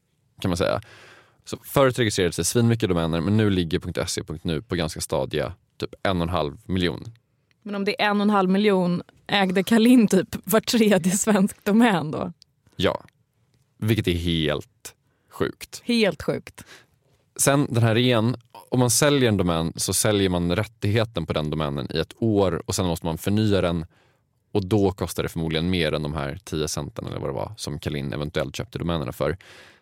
kan 0.41 0.51
man 0.51 0.57
säga. 0.57 0.81
Så 1.45 1.57
förut 1.65 1.99
registrerades 1.99 2.37
det 2.37 2.45
svinmycket 2.45 2.89
domäner 2.89 3.21
men 3.21 3.37
nu 3.37 3.51
ligger 3.51 4.07
.se 4.07 4.21
och 4.21 4.45
.nu 4.45 4.63
på 4.63 4.75
ganska 4.75 5.01
stadiga 5.01 5.53
typ 5.81 5.95
en 6.03 6.17
och 6.17 6.23
en 6.23 6.29
halv 6.29 6.57
miljon. 6.65 7.05
Men 7.63 7.75
om 7.75 7.85
det 7.85 8.03
är 8.03 8.11
en 8.11 8.17
och 8.17 8.23
en 8.23 8.31
halv 8.31 8.51
miljon, 8.51 9.03
ägde 9.27 9.65
Kalin 9.65 10.09
typ 10.09 10.37
var 10.45 10.61
tredje 10.61 11.13
svensk 11.13 11.65
domän 11.65 12.11
då? 12.11 12.33
Ja, 12.77 13.05
vilket 13.79 14.09
är 14.09 14.15
helt 14.15 14.95
sjukt. 15.31 15.83
Helt 15.85 16.23
sjukt. 16.23 16.65
Sen 17.37 17.67
den 17.71 17.83
här 17.83 17.97
igen, 17.97 18.37
om 18.71 18.81
man 18.81 18.91
säljer 18.91 19.29
en 19.29 19.37
domän 19.37 19.73
så 19.77 19.95
säljer 19.95 20.29
man 20.29 20.57
rättigheten 20.57 21.27
på 21.27 21.33
den 21.33 21.51
domänen 21.51 21.87
i 21.95 21.99
ett 21.99 22.13
år 22.19 22.63
och 22.67 22.75
sen 22.75 22.87
måste 22.87 23.07
man 23.07 23.19
förnya 23.19 23.61
den 23.61 23.87
och 24.53 24.67
då 24.67 24.93
kostar 24.93 25.23
det 25.23 25.29
förmodligen 25.29 25.71
mer 25.71 25.93
än 25.93 26.03
de 26.03 26.15
här 26.15 26.39
10 26.45 26.69
centen 26.69 27.07
eller 27.07 27.19
vad 27.19 27.29
det 27.29 27.35
var 27.35 27.53
som 27.57 27.79
Kalin 27.79 28.13
eventuellt 28.13 28.57
köpte 28.57 28.79
domänerna 28.79 29.13
för. 29.13 29.37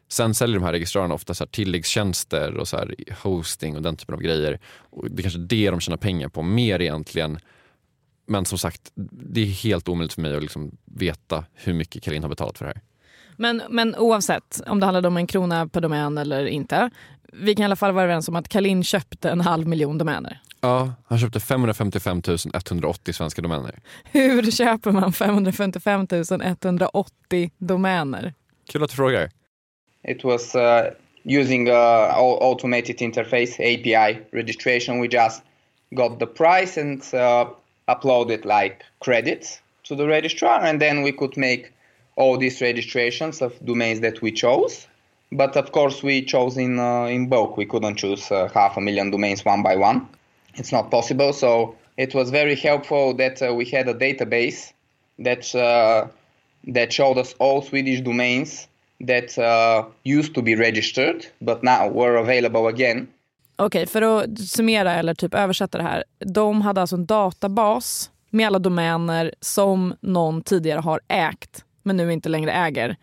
Sen 0.09 0.35
säljer 0.35 0.59
de 0.59 0.65
här 0.65 0.73
registrarerna 0.73 1.15
ofta 1.15 1.35
så 1.35 1.45
här 1.45 1.49
tilläggstjänster 1.49 2.57
och 2.57 2.69
så 2.69 2.77
här 2.77 2.95
hosting 3.23 3.77
och 3.77 3.83
den 3.83 3.97
typen 3.97 4.15
av 4.15 4.21
grejer. 4.21 4.61
Och 4.91 5.11
det 5.11 5.21
är 5.21 5.23
kanske 5.23 5.41
det 5.41 5.71
de 5.71 5.81
tjänar 5.81 5.97
pengar 5.97 6.29
på 6.29 6.43
mer 6.43 6.83
egentligen. 6.83 7.39
Men 8.27 8.45
som 8.45 8.59
sagt, 8.59 8.93
det 9.11 9.41
är 9.41 9.47
helt 9.47 9.89
omöjligt 9.89 10.13
för 10.13 10.23
mig 10.23 10.37
att 10.37 10.43
liksom 10.43 10.77
veta 10.85 11.45
hur 11.55 11.75
mycket 11.75 12.03
Kalin 12.03 12.23
har 12.23 12.31
betalat 12.31 12.59
för 12.59 12.65
det 12.65 12.73
här. 12.77 12.83
Men, 13.37 13.63
men 13.71 13.97
oavsett 13.97 14.63
om 14.67 14.81
det 14.81 14.87
handlade 14.87 15.09
om 15.09 15.17
en 15.17 15.27
krona 15.27 15.69
per 15.69 15.81
domän 15.81 16.19
eller 16.19 16.47
inte. 16.47 16.91
Vi 17.33 17.55
kan 17.55 17.63
i 17.63 17.65
alla 17.65 17.77
fall 17.77 17.93
vara 17.93 18.05
överens 18.05 18.29
om 18.29 18.37
att 18.37 18.49
Kalin 18.49 18.85
köpte 18.85 19.31
en 19.31 19.41
halv 19.41 19.69
miljon 19.69 19.99
domäner. 19.99 20.41
Ja, 20.67 20.93
han 21.09 21.19
köpte 21.19 21.41
555 21.41 22.23
180 22.55 23.13
svenska 23.13 23.43
domäner. 23.43 23.79
Hur 24.13 24.51
köper 24.51 24.91
man 24.91 25.13
555 25.13 26.07
180 26.53 27.51
domäner? 27.59 28.35
Kul 28.73 28.83
att 28.83 28.91
du 28.91 28.97
frågar. 28.97 29.31
It 30.09 30.25
was 30.25 30.55
uh, 30.55 30.61
using 31.25 31.69
uh, 31.69 31.75
au- 32.19 32.39
automated 32.41 33.03
interface 33.03 33.55
API 33.61 34.19
registration. 34.33 35.01
We 35.01 35.07
just 35.09 35.43
got 35.91 36.19
the 36.19 36.27
price 36.27 36.81
and 36.81 37.03
uh, 37.15 37.49
uploaded 37.87 38.45
like 38.45 38.77
credits 39.05 39.63
to 39.89 39.97
the 39.97 40.07
registrar, 40.07 40.61
and 40.61 40.81
then 40.81 41.03
we 41.05 41.13
could 41.13 41.37
make 41.37 41.63
all 42.17 42.39
these 42.39 42.65
registrations 42.65 43.43
of 43.43 43.53
domains 43.61 44.01
that 44.01 44.23
we 44.23 44.31
chose. 44.33 44.89
But 45.33 45.57
of 45.57 45.71
course, 45.73 46.07
we 46.07 46.25
chose 46.25 46.61
in 46.63 46.79
uh, 46.79 47.15
in 47.15 47.29
bulk. 47.29 47.57
We 47.57 47.67
couldn't 47.67 47.97
choose 47.99 48.35
uh, 48.35 48.49
half 48.55 48.77
a 48.77 48.81
million 48.81 49.11
domains 49.11 49.45
one 49.47 49.63
by 49.63 49.77
one. 49.77 50.01
It's 50.57 50.73
not 50.73 50.91
possible. 50.91 51.33
So 51.33 51.75
it 51.97 52.15
was 52.15 52.31
very 52.31 52.57
helpful 52.57 53.17
that 53.17 53.43
uh, 53.43 53.55
we 53.55 53.65
had 53.65 53.89
a 53.89 53.95
database 53.95 54.73
that 55.25 55.55
uh, 55.55 56.09
that 56.75 56.93
showed 56.93 57.19
us 57.19 57.35
all 57.39 57.63
Swedish 57.63 58.01
domains 58.01 58.69
that 59.07 59.39
uh, 59.39 59.85
used 60.05 60.35
to 60.35 60.43
be 60.43 60.57
registered 60.57 61.27
but 61.39 61.63
now 61.63 61.89
were 61.89 62.17
available 62.17 62.67
again. 62.67 63.07
Okej, 63.59 63.87
för 63.87 64.03
att 64.03 64.39
summera 64.41 64.95
eller 64.95 65.15
typ 65.15 65.35
översätta 65.35 65.79
det 65.79 65.85
här. 65.85 66.05
De 66.19 66.63
hade 66.63 66.81
alltså 66.81 66.97
en 66.97 67.07
databas 67.07 68.11
med 68.31 68.47
alla 68.47 68.59
domäner 68.59 69.35
som 69.41 69.95
någon 70.01 70.43
tidigare 70.43 70.81
har 70.81 71.01
ägt 71.09 71.65
men 71.83 71.97
nu 71.97 72.13
inte 72.13 72.29
längre 72.29 72.53
äger. 72.53 72.97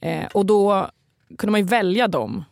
Eh, 0.00 0.26
och 0.32 0.46
då 0.46 0.90
kunde 1.38 1.50
man 1.50 1.60
ju 1.60 1.66
välja 1.66 2.08
dem 2.08 2.44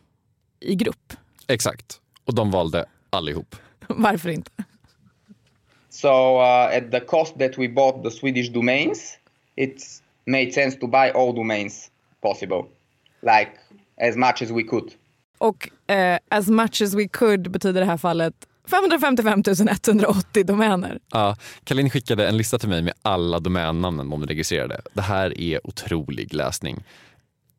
i 0.59 0.75
grupp. 0.75 1.13
Exakt. 1.47 2.01
Och 2.25 2.35
de 2.35 2.51
valde 2.51 2.85
allihop. 3.09 3.55
Varför 3.95 4.29
inte? 4.29 4.51
So 5.89 6.37
uh, 6.39 6.77
at 6.77 6.91
the 6.91 6.99
cost 6.99 7.39
that 7.39 7.57
we 7.57 7.69
bought 7.69 8.03
the 8.03 8.11
Swedish 8.11 8.53
domains, 8.53 9.17
it 9.55 9.83
made 10.25 10.51
sense 10.51 10.79
to 10.79 10.87
buy 10.87 11.11
all 11.15 11.35
domains 11.35 11.91
possible, 12.21 12.63
like 13.21 13.51
as 14.01 14.15
much 14.15 14.41
as 14.41 14.51
we 14.51 14.63
could. 14.63 14.91
Och 15.37 15.69
eh, 15.87 16.19
as 16.29 16.47
much 16.47 16.81
as 16.81 16.95
we 16.95 17.07
could 17.07 17.51
betyder 17.51 17.81
i 17.81 17.83
det 17.85 17.91
här 17.91 17.97
fallet 17.97 18.33
555 18.67 19.43
180 19.71 20.43
domäner. 20.43 20.99
Ja, 21.11 21.35
Kalin 21.63 21.89
skickade 21.89 22.27
en 22.27 22.37
lista 22.37 22.59
till 22.59 22.69
mig 22.69 22.81
med 22.81 22.93
alla 23.01 23.39
domännamnen 23.39 24.09
de 24.09 24.25
registrerade. 24.25 24.81
Det 24.93 25.01
här 25.01 25.41
är 25.41 25.67
otrolig 25.67 26.33
läsning. 26.33 26.83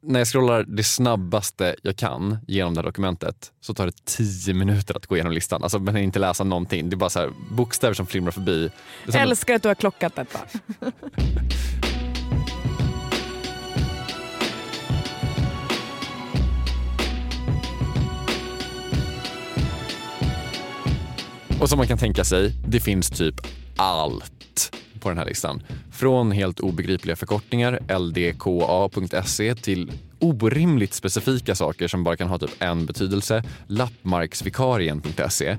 När 0.08 0.20
jag 0.20 0.28
scrollar 0.28 0.62
det 0.68 0.84
snabbaste 0.84 1.76
jag 1.82 1.96
kan 1.96 2.38
genom 2.46 2.74
det 2.74 2.80
här 2.80 2.84
dokumentet 2.86 3.52
så 3.60 3.74
tar 3.74 3.86
det 3.86 4.04
tio 4.04 4.54
minuter 4.54 4.96
att 4.96 5.06
gå 5.06 5.16
igenom 5.16 5.32
listan. 5.32 5.62
Alltså 5.62 5.78
man 5.78 5.94
hinner 5.94 6.04
inte 6.04 6.18
läsa 6.18 6.44
någonting. 6.44 6.90
Det 6.90 6.94
är 6.94 6.98
bara 6.98 7.10
så 7.10 7.18
här, 7.18 7.30
bokstäver 7.50 7.94
som 7.94 8.06
flimrar 8.06 8.30
förbi. 8.30 8.70
Som- 9.08 9.20
Älskar 9.20 9.54
att 9.54 9.62
du 9.62 9.68
har 9.68 9.74
klockat 9.74 10.14
detta. 10.16 10.38
Och 21.60 21.68
som 21.68 21.76
man 21.78 21.86
kan 21.86 21.98
tänka 21.98 22.24
sig, 22.24 22.52
det 22.68 22.80
finns 22.80 23.10
typ 23.10 23.34
allt 23.76 24.76
på 24.98 25.08
den 25.08 25.18
här 25.18 25.24
listan. 25.24 25.62
Från 25.92 26.32
helt 26.32 26.60
obegripliga 26.60 27.16
förkortningar, 27.16 27.98
ldka.se, 27.98 29.54
till 29.54 29.92
orimligt 30.18 30.94
specifika 30.94 31.54
saker 31.54 31.88
som 31.88 32.04
bara 32.04 32.16
kan 32.16 32.28
ha 32.28 32.38
typ 32.38 32.62
en 32.62 32.86
betydelse, 32.86 33.42
lappmarksvikarien.se, 33.66 35.56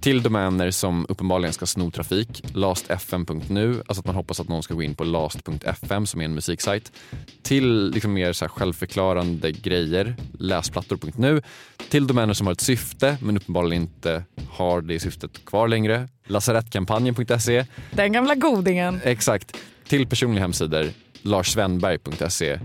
till 0.00 0.22
domäner 0.22 0.70
som 0.70 1.06
uppenbarligen 1.08 1.52
ska 1.52 1.66
sno 1.66 1.90
trafik, 1.90 2.44
lastfm.nu, 2.54 3.82
alltså 3.86 4.00
att 4.00 4.06
man 4.06 4.14
hoppas 4.14 4.40
att 4.40 4.48
någon 4.48 4.62
ska 4.62 4.74
gå 4.74 4.82
in 4.82 4.94
på 4.94 5.04
last.fm 5.04 6.06
som 6.06 6.20
är 6.20 6.24
en 6.24 6.34
musiksajt, 6.34 6.92
till 7.42 7.90
liksom 7.90 8.12
mer 8.12 8.32
så 8.32 8.48
självförklarande 8.48 9.52
grejer, 9.52 10.16
läsplattor.nu, 10.38 11.42
till 11.88 12.06
domäner 12.06 12.34
som 12.34 12.46
har 12.46 12.52
ett 12.52 12.60
syfte 12.60 13.16
men 13.20 13.36
uppenbarligen 13.36 13.82
inte 13.82 14.24
har 14.48 14.80
det 14.80 15.00
syftet 15.00 15.44
kvar 15.44 15.68
längre, 15.68 16.08
lasarettkampanjen.se, 16.26 17.64
Den 17.90 18.12
gamla 18.12 18.34
godingen. 18.34 19.00
Exakt. 19.04 19.56
Till 19.88 20.06
personliga 20.06 20.40
hemsidor, 20.40 20.90
larssvenberg.se. 21.22 22.58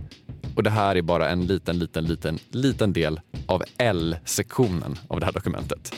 Och 0.58 0.64
det 0.64 0.70
här 0.70 0.96
är 0.96 1.02
bara 1.02 1.30
en 1.30 1.48
liten, 1.48 1.80
liten, 1.80 2.06
liten, 2.06 2.40
liten 2.52 2.94
del 2.94 3.20
av 3.46 3.64
L-sektionen 3.78 5.00
av 5.08 5.20
det 5.20 5.26
här 5.26 5.34
dokumentet. 5.34 5.94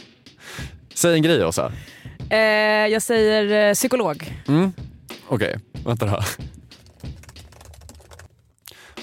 Säg 0.93 1.13
en 1.13 1.21
grej 1.21 1.45
Åsa. 1.45 1.71
Eh, 2.29 2.37
jag 2.87 3.01
säger 3.01 3.69
eh, 3.69 3.73
psykolog. 3.73 4.43
Mm. 4.47 4.71
Okej, 5.27 5.59
vänta 5.85 6.05
då. 6.05 6.19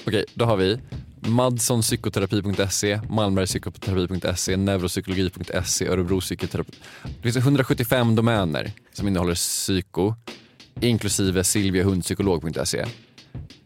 Okej, 0.07 0.25
då 0.33 0.45
har 0.45 0.57
vi 0.57 0.79
madssonpsykoterapi.se, 1.19 3.01
malmbergpsykoterapi.se, 3.09 4.57
neuropsykologi.se, 4.57 5.87
örebropsykoterapi. 5.87 6.71
Det 7.03 7.21
finns 7.21 7.37
175 7.37 8.15
domäner 8.15 8.71
som 8.93 9.07
innehåller 9.07 9.35
psyko, 9.35 10.15
inklusive 10.81 11.43
silviahundpsykolog.se. 11.43 12.85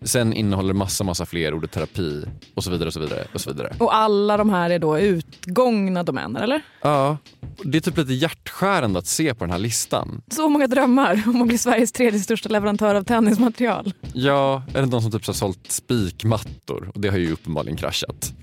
Sen 0.04 0.34
innehåller 0.34 0.74
massa, 0.74 1.04
massa 1.04 1.25
fler 1.25 1.54
ordet 1.54 1.72
terapi 1.72 2.25
och 2.56 2.63
så 2.63 2.72
vidare 2.72 2.88
och 2.88 2.94
så 2.94 3.00
vidare. 3.00 3.28
Och 3.34 3.42
så 3.42 3.50
vidare. 3.50 3.75
Och 3.80 3.96
alla 3.96 4.38
de 4.38 4.50
här 4.50 4.70
är 4.70 4.80
då 4.80 5.00
utgångna 5.00 6.04
domäner, 6.04 6.42
eller? 6.42 6.62
Ja, 6.82 7.18
det 7.63 7.78
är 7.78 7.82
typ 7.82 7.98
lite 7.98 8.13
hjärtskärande 8.13 9.00
att 9.00 9.08
se 9.08 9.34
på 9.34 9.44
den 9.44 9.51
här 9.51 9.60
listan. 9.60 10.22
Så 10.32 10.50
många 10.50 10.68
drömmar 10.68 11.24
om 11.28 11.42
att 11.42 11.48
bli 11.48 11.58
Sveriges 11.58 11.92
tredje 11.92 12.20
största 12.20 12.50
leverantör 12.50 12.96
av 12.96 13.04
tennismaterial. 13.04 13.94
Ja, 14.13 14.63
det 14.74 14.86
någon 14.86 15.01
som 15.01 15.12
typ 15.12 15.28
har 15.28 15.34
sålt 15.34 15.72
spikmattor? 15.72 16.92
Och 16.94 17.01
det 17.01 17.10
har 17.10 17.18
ju 17.18 17.32
uppenbarligen 17.32 17.78
kraschat. 17.78 18.34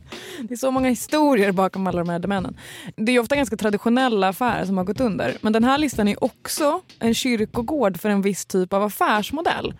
Det 0.42 0.54
är 0.54 0.58
så 0.58 0.70
många 0.70 0.88
historier 0.88 1.52
bakom 1.52 1.87
alla 1.87 1.99
de 1.99 2.08
här 2.08 2.18
domänen. 2.18 2.56
Det 2.97 3.12
är 3.12 3.18
ofta 3.18 3.37
ganska 3.37 3.56
traditionella 3.56 4.28
affärer 4.28 4.66
som 4.66 4.76
har 4.76 4.85
gått 4.85 5.00
under. 5.00 5.37
Men 5.40 5.52
den 5.52 5.64
här 5.64 5.78
listan 5.78 6.08
är 6.08 6.25
också 6.25 6.80
en 6.99 7.14
kyrkogård 7.14 8.00
för 8.00 8.08
en 8.08 8.23
viss 8.23 8.47
typ 8.47 8.73
av 8.73 8.82
affärsmodell. 8.82 9.75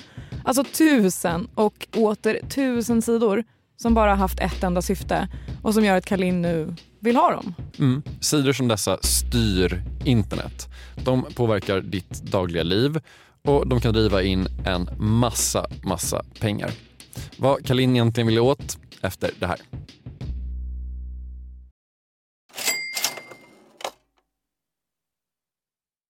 Alltså 0.45 0.65
tusen 0.65 1.49
och 1.55 1.89
åter 1.97 2.41
tusen 2.49 3.03
sidor 3.03 3.45
som 3.77 3.95
bara 3.95 4.15
haft 4.15 4.41
ett 4.41 4.63
enda 4.63 4.83
syfte 4.83 5.29
och 5.63 5.75
som 5.75 5.85
gör 5.85 5.97
att 5.97 6.07
Kalin 6.07 6.43
nu 6.43 6.75
vill 7.01 7.17
ha 7.17 7.31
dem. 7.31 7.55
Mm. 7.79 8.03
Sidor 8.21 8.53
som 8.53 8.69
dessa 8.69 8.99
styr 9.03 9.83
internet. 10.05 10.69
De 11.05 11.25
påverkar 11.35 11.81
ditt 11.81 12.23
dagliga 12.23 12.63
liv 12.63 13.01
och 13.45 13.69
de 13.69 13.81
kan 13.81 13.93
driva 13.95 14.23
in 14.23 14.49
en 14.67 14.91
massa, 14.99 15.67
massa 15.83 16.25
pengar. 16.41 16.71
Vad 17.37 17.67
Kalin 17.67 17.91
egentligen 17.97 18.27
ville 18.27 18.41
åt 18.41 18.79
efter 19.03 19.31
det 19.39 19.47
här. 19.47 19.59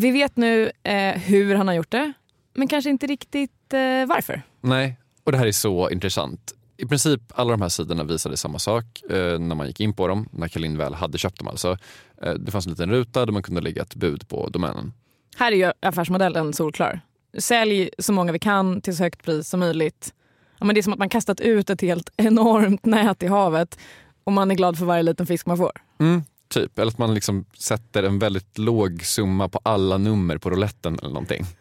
Vi 0.00 0.10
vet 0.10 0.36
nu 0.36 0.70
eh, 0.82 1.18
hur 1.18 1.54
han 1.54 1.68
har 1.68 1.74
gjort 1.74 1.90
det, 1.90 2.12
men 2.54 2.68
kanske 2.68 2.90
inte 2.90 3.06
riktigt 3.06 3.72
eh, 3.72 4.06
varför. 4.06 4.42
Nej, 4.60 4.98
och 5.24 5.32
det 5.32 5.38
här 5.38 5.46
är 5.46 5.52
så 5.52 5.90
intressant. 5.90 6.52
I 6.76 6.86
princip 6.86 7.20
alla 7.34 7.50
de 7.50 7.62
här 7.62 7.68
sidorna 7.68 8.04
visade 8.04 8.36
samma 8.36 8.58
sak 8.58 8.84
eh, 9.10 9.38
när 9.38 9.54
man 9.54 9.66
gick 9.66 9.80
in 9.80 9.92
på 9.92 10.08
dem, 10.08 10.28
när 10.32 10.48
Kalin 10.48 10.78
väl 10.78 10.94
hade 10.94 11.18
köpt 11.18 11.38
dem 11.38 11.48
alltså. 11.48 11.76
Eh, 12.22 12.32
det 12.32 12.52
fanns 12.52 12.66
en 12.66 12.72
liten 12.72 12.90
ruta 12.90 13.26
där 13.26 13.32
man 13.32 13.42
kunde 13.42 13.60
lägga 13.60 13.82
ett 13.82 13.94
bud 13.94 14.28
på 14.28 14.48
domänen. 14.48 14.92
Här 15.36 15.52
är 15.52 15.56
ju 15.56 15.72
affärsmodellen 15.80 16.52
solklar. 16.52 17.00
Sälj 17.38 17.90
så 17.98 18.12
många 18.12 18.32
vi 18.32 18.38
kan 18.38 18.80
till 18.80 18.96
så 18.96 19.02
högt 19.02 19.24
pris 19.24 19.48
som 19.48 19.60
möjligt. 19.60 20.14
Ja, 20.58 20.66
men 20.66 20.74
det 20.74 20.80
är 20.80 20.82
som 20.82 20.92
att 20.92 20.98
man 20.98 21.08
kastat 21.08 21.40
ut 21.40 21.70
ett 21.70 21.80
helt 21.80 22.10
enormt 22.16 22.84
nät 22.84 23.22
i 23.22 23.26
havet 23.26 23.78
och 24.24 24.32
man 24.32 24.50
är 24.50 24.54
glad 24.54 24.78
för 24.78 24.84
varje 24.84 25.02
liten 25.02 25.26
fisk 25.26 25.46
man 25.46 25.56
får. 25.56 25.72
Mm, 26.00 26.22
typ, 26.50 26.78
eller 26.78 26.90
att 26.90 26.98
man 26.98 27.14
liksom 27.14 27.44
sätter 27.58 28.02
en 28.02 28.18
väldigt 28.18 28.58
låg 28.58 29.04
summa 29.04 29.48
på 29.48 29.60
alla 29.62 29.98
nummer 29.98 30.38
på 30.38 30.50
rouletten 30.50 30.98
eller 30.98 31.12
någonting. 31.12 31.44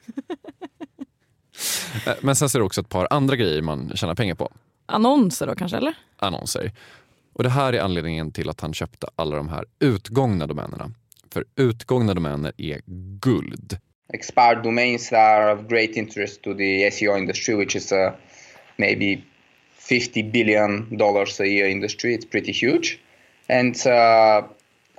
Eh, 2.05 2.13
men 2.21 2.35
sen 2.35 2.49
ser 2.49 2.59
det 2.59 2.65
också 2.65 2.81
ett 2.81 2.89
par 2.89 3.07
andra 3.09 3.35
grejer 3.35 3.61
man 3.61 3.91
tjänar 3.95 4.15
pengar 4.15 4.35
på. 4.35 4.51
Annonser 4.85 5.47
då 5.47 5.55
kanske, 5.55 5.77
eller? 5.77 5.93
Annonser. 6.17 6.71
Och 7.33 7.43
det 7.43 7.49
här 7.49 7.73
är 7.73 7.79
anledningen 7.79 8.31
till 8.31 8.49
att 8.49 8.61
han 8.61 8.73
köpte 8.73 9.07
alla 9.15 9.35
de 9.35 9.49
här 9.49 9.65
utgångna 9.79 10.47
domänerna. 10.47 10.91
För 11.33 11.45
utgångna 11.55 12.13
domäner 12.13 12.53
är 12.57 12.81
guld. 13.19 13.77
Expired 14.13 14.63
domains 14.63 15.13
are 15.13 15.53
of 15.53 15.67
great 15.67 15.89
interest 15.89 16.41
to 16.41 16.53
the 16.53 16.91
SEO 16.91 17.17
industry, 17.17 17.55
which 17.55 17.75
is 17.75 17.91
a 17.91 18.13
maybe 18.77 19.21
50 19.77 20.23
billion 20.23 20.97
dollars 20.97 21.39
a 21.39 21.45
year 21.45 21.67
industry. 21.67 22.17
It's 22.17 22.25
pretty 22.31 22.51
huge, 22.51 22.99
and 23.49 23.75
uh, 23.85 24.47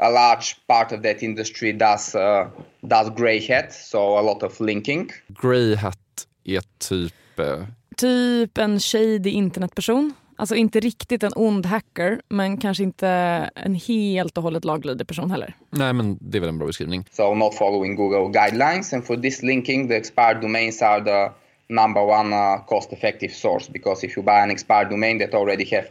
a 0.03 0.09
large 0.11 0.57
part 0.67 0.93
of 0.93 1.03
that 1.03 1.23
industry 1.23 1.73
does 1.73 2.15
uh, 2.15 2.47
does 2.81 3.11
grey 3.17 3.41
hat, 3.49 3.73
so 3.73 3.99
a 4.19 4.23
lot 4.23 4.43
of 4.43 4.61
linking. 4.61 5.11
Grey 5.29 5.75
hat 5.77 6.27
är 6.45 6.63
typ... 6.79 7.39
Eh, 7.39 7.65
Typ 7.97 8.59
en 8.59 8.81
shady 8.81 9.31
internetperson. 9.31 10.13
Alltså 10.37 10.55
inte 10.55 10.81
riktigt 10.81 11.23
en 11.23 11.33
ond 11.37 11.67
hacker, 11.67 12.21
men 12.29 12.57
kanske 12.57 12.83
inte 12.83 13.09
en 13.55 13.75
helt 13.75 14.37
och 14.37 14.43
hållet 14.43 14.65
laglydig 14.65 15.07
person 15.09 15.31
heller. 15.31 15.55
nej, 15.71 15.93
men 15.93 16.19
det 16.21 16.39
är 16.39 16.41
väl 16.41 16.49
en 16.49 16.59
bra 16.59 16.67
beskrivning. 16.67 17.05
So 17.11 17.35
not 17.35 17.55
following 17.55 17.97
Google 17.97 18.41
guidelines, 18.41 18.93
and 18.93 19.07
for 19.07 19.17
this 19.17 19.43
linking, 19.43 19.89
the 19.89 19.97
expired 19.97 20.41
domains 20.41 20.83
are 20.83 21.05
the 21.05 21.33
number 21.69 22.03
one 22.03 22.33
uh, 22.37 22.65
cost-effective 22.67 23.33
source 23.35 23.73
because 23.73 24.07
if 24.07 24.17
you 24.17 24.25
buy 24.25 24.41
an 24.43 24.51
expired 24.51 24.91
domain 24.91 25.19
that 25.19 25.35
already 25.35 25.65
have 25.77 25.87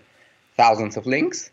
thousands 0.57 0.97
of 0.97 1.05
links, 1.05 1.51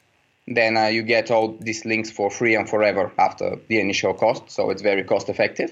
then 0.55 0.77
uh, 0.77 0.89
you 0.89 1.03
get 1.07 1.31
all 1.31 1.59
these 1.65 1.89
links 1.89 2.13
for 2.13 2.31
free 2.31 2.57
and 2.57 2.69
forever 2.69 3.11
after 3.17 3.59
the 3.69 3.81
initial 3.81 4.15
cost. 4.15 4.43
So 4.51 4.71
it's 4.71 4.83
very 4.83 5.05
cost-effective. 5.05 5.69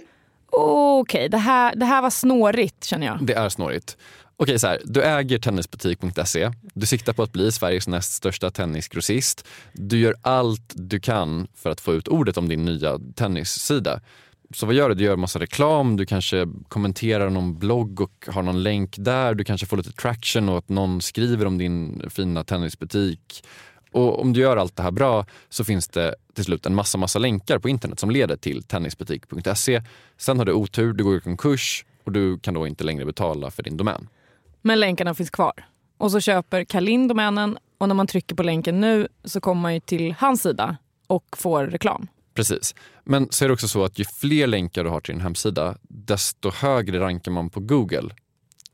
Okej, 0.50 1.28
det, 1.28 1.38
här, 1.38 1.74
det 1.76 1.84
här 1.84 2.02
var 2.02 2.10
snårigt 2.10 2.84
känner 2.84 3.06
jag. 3.06 3.18
Det 3.26 3.34
är 3.34 3.48
snårigt. 3.48 3.96
Okej, 4.36 4.58
så 4.58 4.66
här, 4.66 4.80
du 4.84 5.02
äger 5.02 5.38
tennisbutik.se. 5.38 6.50
Du 6.74 6.86
siktar 6.86 7.12
på 7.12 7.22
att 7.22 7.32
bli 7.32 7.52
Sveriges 7.52 7.88
näst 7.88 8.12
största 8.12 8.50
tennisgrossist. 8.50 9.46
Du 9.72 9.98
gör 9.98 10.14
allt 10.22 10.72
du 10.74 11.00
kan 11.00 11.46
för 11.54 11.70
att 11.70 11.80
få 11.80 11.94
ut 11.94 12.08
ordet 12.08 12.36
om 12.36 12.48
din 12.48 12.64
nya 12.64 12.98
tennissida. 13.14 14.00
Så 14.54 14.66
vad 14.66 14.74
gör 14.74 14.88
du? 14.88 14.94
Du 14.94 15.04
gör 15.04 15.16
massa 15.16 15.38
reklam, 15.38 15.96
du 15.96 16.06
kanske 16.06 16.46
kommenterar 16.68 17.30
någon 17.30 17.58
blogg 17.58 18.00
och 18.00 18.26
har 18.28 18.42
någon 18.42 18.62
länk 18.62 18.94
där. 18.98 19.34
Du 19.34 19.44
kanske 19.44 19.66
får 19.66 19.76
lite 19.76 19.92
traction 19.92 20.48
och 20.48 20.58
att 20.58 20.68
någon 20.68 21.02
skriver 21.02 21.46
om 21.46 21.58
din 21.58 22.02
fina 22.10 22.44
tennisbutik. 22.44 23.44
Och 23.94 24.20
om 24.20 24.32
du 24.32 24.40
gör 24.40 24.56
allt 24.56 24.76
det 24.76 24.82
här 24.82 24.90
bra 24.90 25.26
så 25.48 25.64
finns 25.64 25.88
det 25.88 26.14
till 26.34 26.44
slut 26.44 26.66
en 26.66 26.74
massa, 26.74 26.98
massa 26.98 27.18
länkar 27.18 27.58
på 27.58 27.68
internet 27.68 28.00
som 28.00 28.10
leder 28.10 28.36
till 28.36 28.62
tennisbutik.se. 28.62 29.82
Sen 30.16 30.38
har 30.38 30.44
du 30.44 30.52
otur, 30.52 30.92
du 30.92 31.04
går 31.04 31.16
i 31.16 31.20
konkurs 31.20 31.84
och 32.04 32.12
du 32.12 32.38
kan 32.38 32.54
då 32.54 32.66
inte 32.66 32.84
längre 32.84 33.04
betala 33.04 33.50
för 33.50 33.62
din 33.62 33.76
domän. 33.76 34.08
Men 34.62 34.80
länkarna 34.80 35.14
finns 35.14 35.30
kvar. 35.30 35.52
Och 35.98 36.10
så 36.10 36.20
köper 36.20 36.64
Kalin 36.64 37.08
domänen 37.08 37.58
och 37.78 37.88
när 37.88 37.94
man 37.94 38.06
trycker 38.06 38.34
på 38.34 38.42
länken 38.42 38.80
nu 38.80 39.08
så 39.24 39.40
kommer 39.40 39.62
man 39.62 39.74
ju 39.74 39.80
till 39.80 40.14
hans 40.18 40.42
sida 40.42 40.76
och 41.06 41.36
får 41.36 41.64
reklam. 41.66 42.06
Precis. 42.34 42.74
Men 43.04 43.28
så 43.30 43.44
är 43.44 43.48
det 43.48 43.54
också 43.54 43.68
så 43.68 43.84
att 43.84 43.98
ju 43.98 44.04
fler 44.04 44.46
länkar 44.46 44.84
du 44.84 44.90
har 44.90 45.00
till 45.00 45.14
din 45.14 45.22
hemsida, 45.22 45.76
desto 45.82 46.50
högre 46.50 47.00
rankar 47.00 47.32
man 47.32 47.50
på 47.50 47.60
Google. 47.60 48.14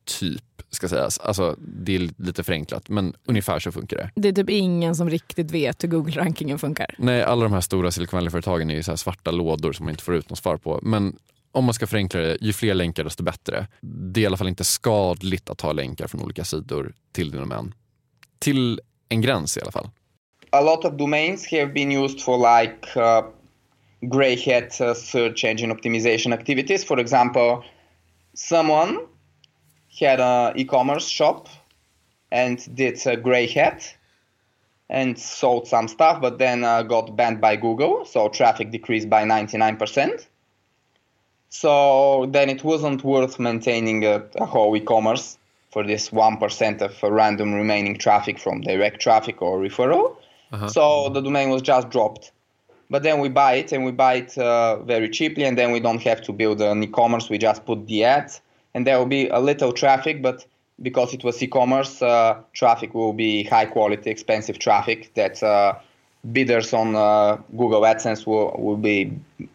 Typ, 0.05 0.45
ska 0.71 0.89
sägas. 0.89 1.19
Alltså, 1.19 1.57
det 1.59 1.97
är 1.97 2.11
lite 2.17 2.45
förenklat, 2.45 2.89
men 2.89 3.15
ungefär 3.25 3.59
så 3.59 3.73
funkar 3.73 3.97
det. 3.97 4.11
Det 4.15 4.29
är 4.29 4.33
typ 4.33 4.51
ingen 4.51 4.95
som 4.95 5.11
riktigt 5.11 5.51
vet 5.51 5.85
hur 5.85 5.89
Google-rankingen 5.89 6.59
funkar. 6.59 6.95
Nej, 6.99 7.23
alla 7.23 7.43
de 7.43 7.53
här 7.53 7.61
stora 7.61 7.91
Silicon 7.91 8.17
Valley-företagen 8.17 8.71
är 8.71 8.75
ju 8.75 8.83
så 8.83 8.91
här 8.91 8.97
svarta 8.97 9.31
lådor 9.31 9.73
som 9.73 9.85
man 9.85 9.91
inte 9.91 10.05
får 10.05 10.15
ut 10.15 10.31
något 10.31 10.39
svar 10.39 10.57
på. 10.57 10.81
Men 10.83 11.17
om 11.53 11.65
man 11.65 11.75
ska 11.75 11.87
förenkla 11.87 12.21
det, 12.21 12.39
ju 12.41 12.53
fler 12.53 12.75
länkar 12.75 13.05
desto 13.05 13.23
bättre. 13.23 13.67
Det 13.81 14.21
är 14.21 14.23
i 14.23 14.27
alla 14.27 14.37
fall 14.37 14.49
inte 14.49 14.65
skadligt 14.65 15.51
att 15.51 15.61
ha 15.61 15.73
länkar 15.73 16.07
från 16.07 16.23
olika 16.23 16.45
sidor 16.45 16.95
till 17.13 17.31
din 17.31 17.41
domän. 17.41 17.75
Till 18.39 18.81
en 19.09 19.21
gräns 19.21 19.57
i 19.57 19.61
alla 19.61 19.73
fall. 19.73 19.91
A 20.51 20.61
lot 20.61 20.85
of 20.85 20.99
domains 20.99 21.51
have 21.53 21.67
been 21.67 21.93
used 21.93 22.21
for 22.21 22.61
like 22.61 23.01
uh, 23.01 23.23
gray 24.01 24.37
hat 24.37 24.81
uh, 24.81 24.95
search 24.95 25.45
engine 25.45 25.75
optimization 25.75 26.33
activities. 26.33 26.85
For 26.85 27.01
example, 27.01 27.57
someone 28.35 28.99
had 29.99 30.21
an 30.21 30.59
e-commerce 30.59 31.09
shop 31.09 31.49
and 32.31 32.75
did 32.75 33.05
a 33.07 33.17
gray 33.17 33.47
hat 33.47 33.97
and 34.89 35.19
sold 35.19 35.69
some 35.69 35.89
stuff, 35.89 36.21
but 36.21 36.39
then 36.39 36.65
uh, 36.65 36.83
got 36.83 37.17
banned 37.17 37.41
by 37.41 37.57
Google, 37.57 38.05
so 38.05 38.29
traffic 38.29 38.71
decreased 38.71 39.09
by 39.09 39.25
99%. 39.25 40.27
So 41.49 42.27
then 42.31 42.49
it 42.49 42.63
wasn't 42.65 43.05
worth 43.05 43.39
maintaining 43.39 44.05
a, 44.05 44.25
a 44.37 44.47
whole 44.47 44.77
e-commerce 44.77 45.39
for 45.71 45.85
this 45.85 46.11
1% 46.11 46.83
of 46.83 47.03
random 47.03 47.55
remaining 47.55 47.97
traffic 47.99 48.39
from 48.39 48.61
direct 48.61 49.01
traffic 49.01 49.41
or 49.43 49.59
referral. 49.59 50.17
So 50.69 51.09
the 51.11 51.21
domain 51.21 51.51
was 51.51 51.63
just 51.63 51.91
dropped. 51.91 52.33
But 52.89 53.05
then 53.05 53.21
we 53.21 53.29
buy 53.29 53.55
it 53.55 53.71
and 53.71 53.85
we 53.85 53.93
buy 53.93 54.15
it 54.15 54.37
uh, 54.37 54.83
very 54.83 55.09
cheaply, 55.09 55.45
and 55.45 55.57
then 55.57 55.71
we 55.71 55.79
don't 55.79 56.03
have 56.03 56.23
to 56.23 56.33
build 56.33 56.61
an 56.61 56.83
e-commerce. 56.83 57.31
We 57.31 57.39
just 57.39 57.65
put 57.65 57.87
the 57.87 58.03
ads, 58.03 58.41
and 58.75 58.87
there 58.87 58.99
will 58.99 59.07
be 59.07 59.29
a 59.29 59.39
little 59.41 59.73
traffic, 59.73 60.23
but 60.23 60.47
because 60.83 61.13
it 61.15 61.25
was 61.25 61.43
e-commerce, 61.43 62.03
uh, 62.03 62.41
traffic 62.53 62.95
will 62.95 63.13
be 63.13 63.45
high 63.45 63.67
quality, 63.67 64.11
expensive 64.11 64.59
traffic 64.59 65.13
that 65.15 65.43
uh, 65.43 65.75
bidders 66.33 66.73
on 66.73 66.97
uh, 66.97 67.37
Google 67.57 67.83
AdSense 67.83 68.27
will, 68.27 68.57
will 68.59 68.77
be 68.77 69.13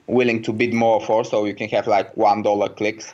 willing 0.08 0.44
to 0.44 0.54
bid 0.54 0.74
more 0.74 1.02
for. 1.02 1.24
So 1.24 1.46
you 1.46 1.56
can 1.56 1.70
have 1.70 1.88
like 1.88 2.12
one 2.16 2.44
dollar 2.44 2.70
clicks, 2.70 3.14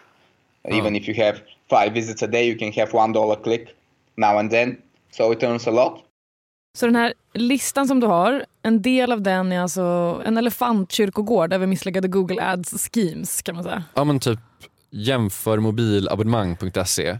even 0.70 0.96
if 0.96 1.08
you 1.08 1.14
have 1.16 1.42
five 1.70 1.94
visits 1.94 2.22
a 2.22 2.28
day, 2.28 2.48
you 2.48 2.56
can 2.58 2.72
have 2.74 2.94
one 2.94 3.14
dollar 3.14 3.36
click 3.36 3.76
now 4.18 4.38
and 4.38 4.52
then. 4.52 4.78
So 5.12 5.32
it 5.32 5.44
earns 5.44 5.68
a 5.68 5.72
lot. 5.72 6.04
Så 6.78 6.86
den 6.86 6.96
här 6.96 7.14
listan 7.34 7.88
som 7.88 8.00
du 8.00 8.08
har, 8.08 8.46
en 8.64 8.82
del 8.82 9.12
av 9.12 9.22
den 9.22 9.52
är 9.52 9.60
alltså 9.60 10.22
en 10.26 10.38
elefantkyrkogård 10.38 11.54
över 11.54 11.68
misslyckade 11.68 12.08
Google 12.08 12.42
Ads 12.42 12.90
schemes 12.90 13.42
kan 13.42 13.56
man 13.56 13.64
säga. 13.64 13.84
Ja 13.94 14.04
men 14.04 14.20
typ 14.20 14.40
jämför 14.91 15.60
mobilabonnemang.se. 15.60 17.19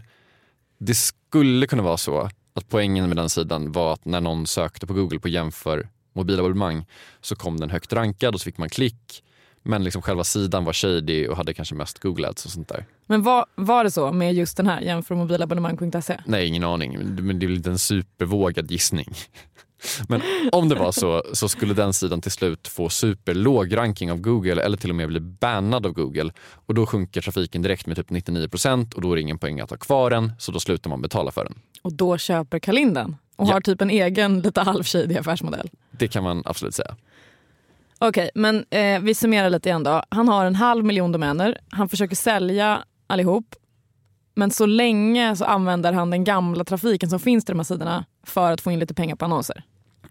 Det 0.78 0.94
skulle 0.94 1.66
kunna 1.66 1.82
vara 1.82 1.96
så 1.96 2.30
att 2.54 2.68
poängen 2.68 3.08
med 3.08 3.16
den 3.16 3.28
sidan 3.28 3.72
var 3.72 3.92
att 3.92 4.04
när 4.04 4.20
någon 4.20 4.46
sökte 4.46 4.86
på 4.86 4.94
Google 4.94 5.18
på 5.18 5.28
jämför 5.28 5.88
mobilabonnemang 6.12 6.86
så 7.20 7.36
kom 7.36 7.60
den 7.60 7.70
högt 7.70 7.92
rankad 7.92 8.34
och 8.34 8.40
så 8.40 8.44
fick 8.44 8.58
man 8.58 8.68
klick. 8.68 9.24
Men 9.62 9.84
liksom 9.84 10.02
själva 10.02 10.24
sidan 10.24 10.64
var 10.64 10.72
shady 10.72 11.28
och 11.28 11.36
hade 11.36 11.54
kanske 11.54 11.74
mest 11.74 11.98
Google 11.98 12.28
Ads 12.28 12.44
och 12.44 12.50
sånt 12.50 12.68
där. 12.68 12.86
Men 13.06 13.22
var, 13.22 13.46
var 13.54 13.84
det 13.84 13.90
så 13.90 14.12
med 14.12 14.34
just 14.34 14.56
den 14.56 14.66
här 14.66 14.80
jämför 14.80 15.14
mobilabonnemang.se? 15.14 16.20
Nej, 16.26 16.46
ingen 16.46 16.64
aning. 16.64 16.98
Men 17.26 17.38
det 17.38 17.46
är 17.46 17.48
lite 17.48 17.70
en 17.70 17.78
supervågad 17.78 18.70
gissning. 18.70 19.14
Men 20.08 20.22
om 20.52 20.68
det 20.68 20.74
var 20.74 20.92
så, 20.92 21.22
så 21.32 21.48
skulle 21.48 21.74
den 21.74 21.92
sidan 21.92 22.20
till 22.20 22.30
slut 22.30 22.68
få 22.68 22.88
superlåg 22.88 23.76
ranking 23.76 24.12
av 24.12 24.20
Google 24.20 24.62
eller 24.62 24.76
till 24.76 24.90
och 24.90 24.96
med 24.96 25.08
bli 25.08 25.20
bannad 25.20 25.86
av 25.86 25.92
Google. 25.92 26.32
Och 26.66 26.74
då 26.74 26.86
sjunker 26.86 27.20
trafiken 27.20 27.62
direkt 27.62 27.86
med 27.86 27.96
typ 27.96 28.10
99% 28.10 28.94
och 28.94 29.00
då 29.00 29.12
är 29.12 29.16
det 29.16 29.22
ingen 29.22 29.38
poäng 29.38 29.60
att 29.60 29.70
ha 29.70 29.76
kvar 29.76 30.10
den, 30.10 30.32
så 30.38 30.52
då 30.52 30.60
slutar 30.60 30.90
man 30.90 31.02
betala 31.02 31.30
för 31.30 31.44
den. 31.44 31.54
Och 31.82 31.92
då 31.92 32.18
köper 32.18 32.58
Kalin 32.58 32.94
den 32.94 33.16
och 33.36 33.48
Ja. 33.48 33.52
har 33.52 33.60
typ 33.60 33.80
en 33.80 33.90
egen 33.90 34.40
lite 34.40 34.60
halvshady 34.60 35.16
affärsmodell. 35.16 35.70
Det 35.90 36.08
kan 36.08 36.22
man 36.24 36.42
absolut 36.44 36.74
säga. 36.74 36.96
Okej, 37.98 38.30
men 38.34 38.64
eh, 38.70 39.00
vi 39.00 39.14
summerar 39.14 39.50
lite 39.50 39.68
igen 39.68 39.82
då. 39.82 40.02
Han 40.08 40.28
har 40.28 40.44
en 40.46 40.54
halv 40.54 40.84
miljon 40.84 41.12
domäner. 41.12 41.58
Han 41.70 41.88
försöker 41.88 42.16
sälja 42.16 42.84
allihop. 43.06 43.54
Men 44.34 44.50
så 44.50 44.66
länge 44.66 45.36
så 45.36 45.44
använder 45.44 45.92
han 45.92 46.10
den 46.10 46.24
gamla 46.24 46.64
trafiken 46.64 47.10
som 47.10 47.20
finns 47.20 47.44
till 47.44 47.52
de 47.52 47.58
här 47.58 47.64
sidorna 47.64 48.04
för 48.26 48.52
att 48.52 48.60
få 48.60 48.70
in 48.72 48.78
lite 48.78 48.94
pengar 48.94 49.16
på 49.16 49.24
annonser. 49.24 49.62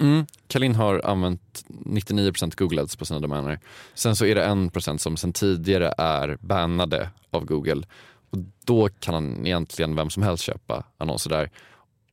Mm. 0.02 0.26
Kalin 0.48 0.76
har 0.76 1.06
använt 1.06 1.66
99 1.68 2.32
Google 2.58 2.82
Ads 2.82 2.96
på 2.96 3.06
sina 3.06 3.20
domäner. 3.20 3.60
Sen 3.94 4.16
så 4.16 4.26
är 4.26 4.36
det 4.36 4.46
1% 4.46 4.98
som 4.98 5.18
sen 5.18 5.34
tidigare 5.34 5.94
är 5.98 6.38
bannade 6.42 7.10
av 7.32 7.46
Google. 7.46 7.82
Och 8.30 8.38
då 8.66 8.90
kan 8.90 9.14
han 9.14 9.48
egentligen 9.48 9.96
vem 9.96 10.10
som 10.10 10.24
helst 10.24 10.44
köpa 10.44 10.84
annonser 10.98 11.30
där. 11.30 11.50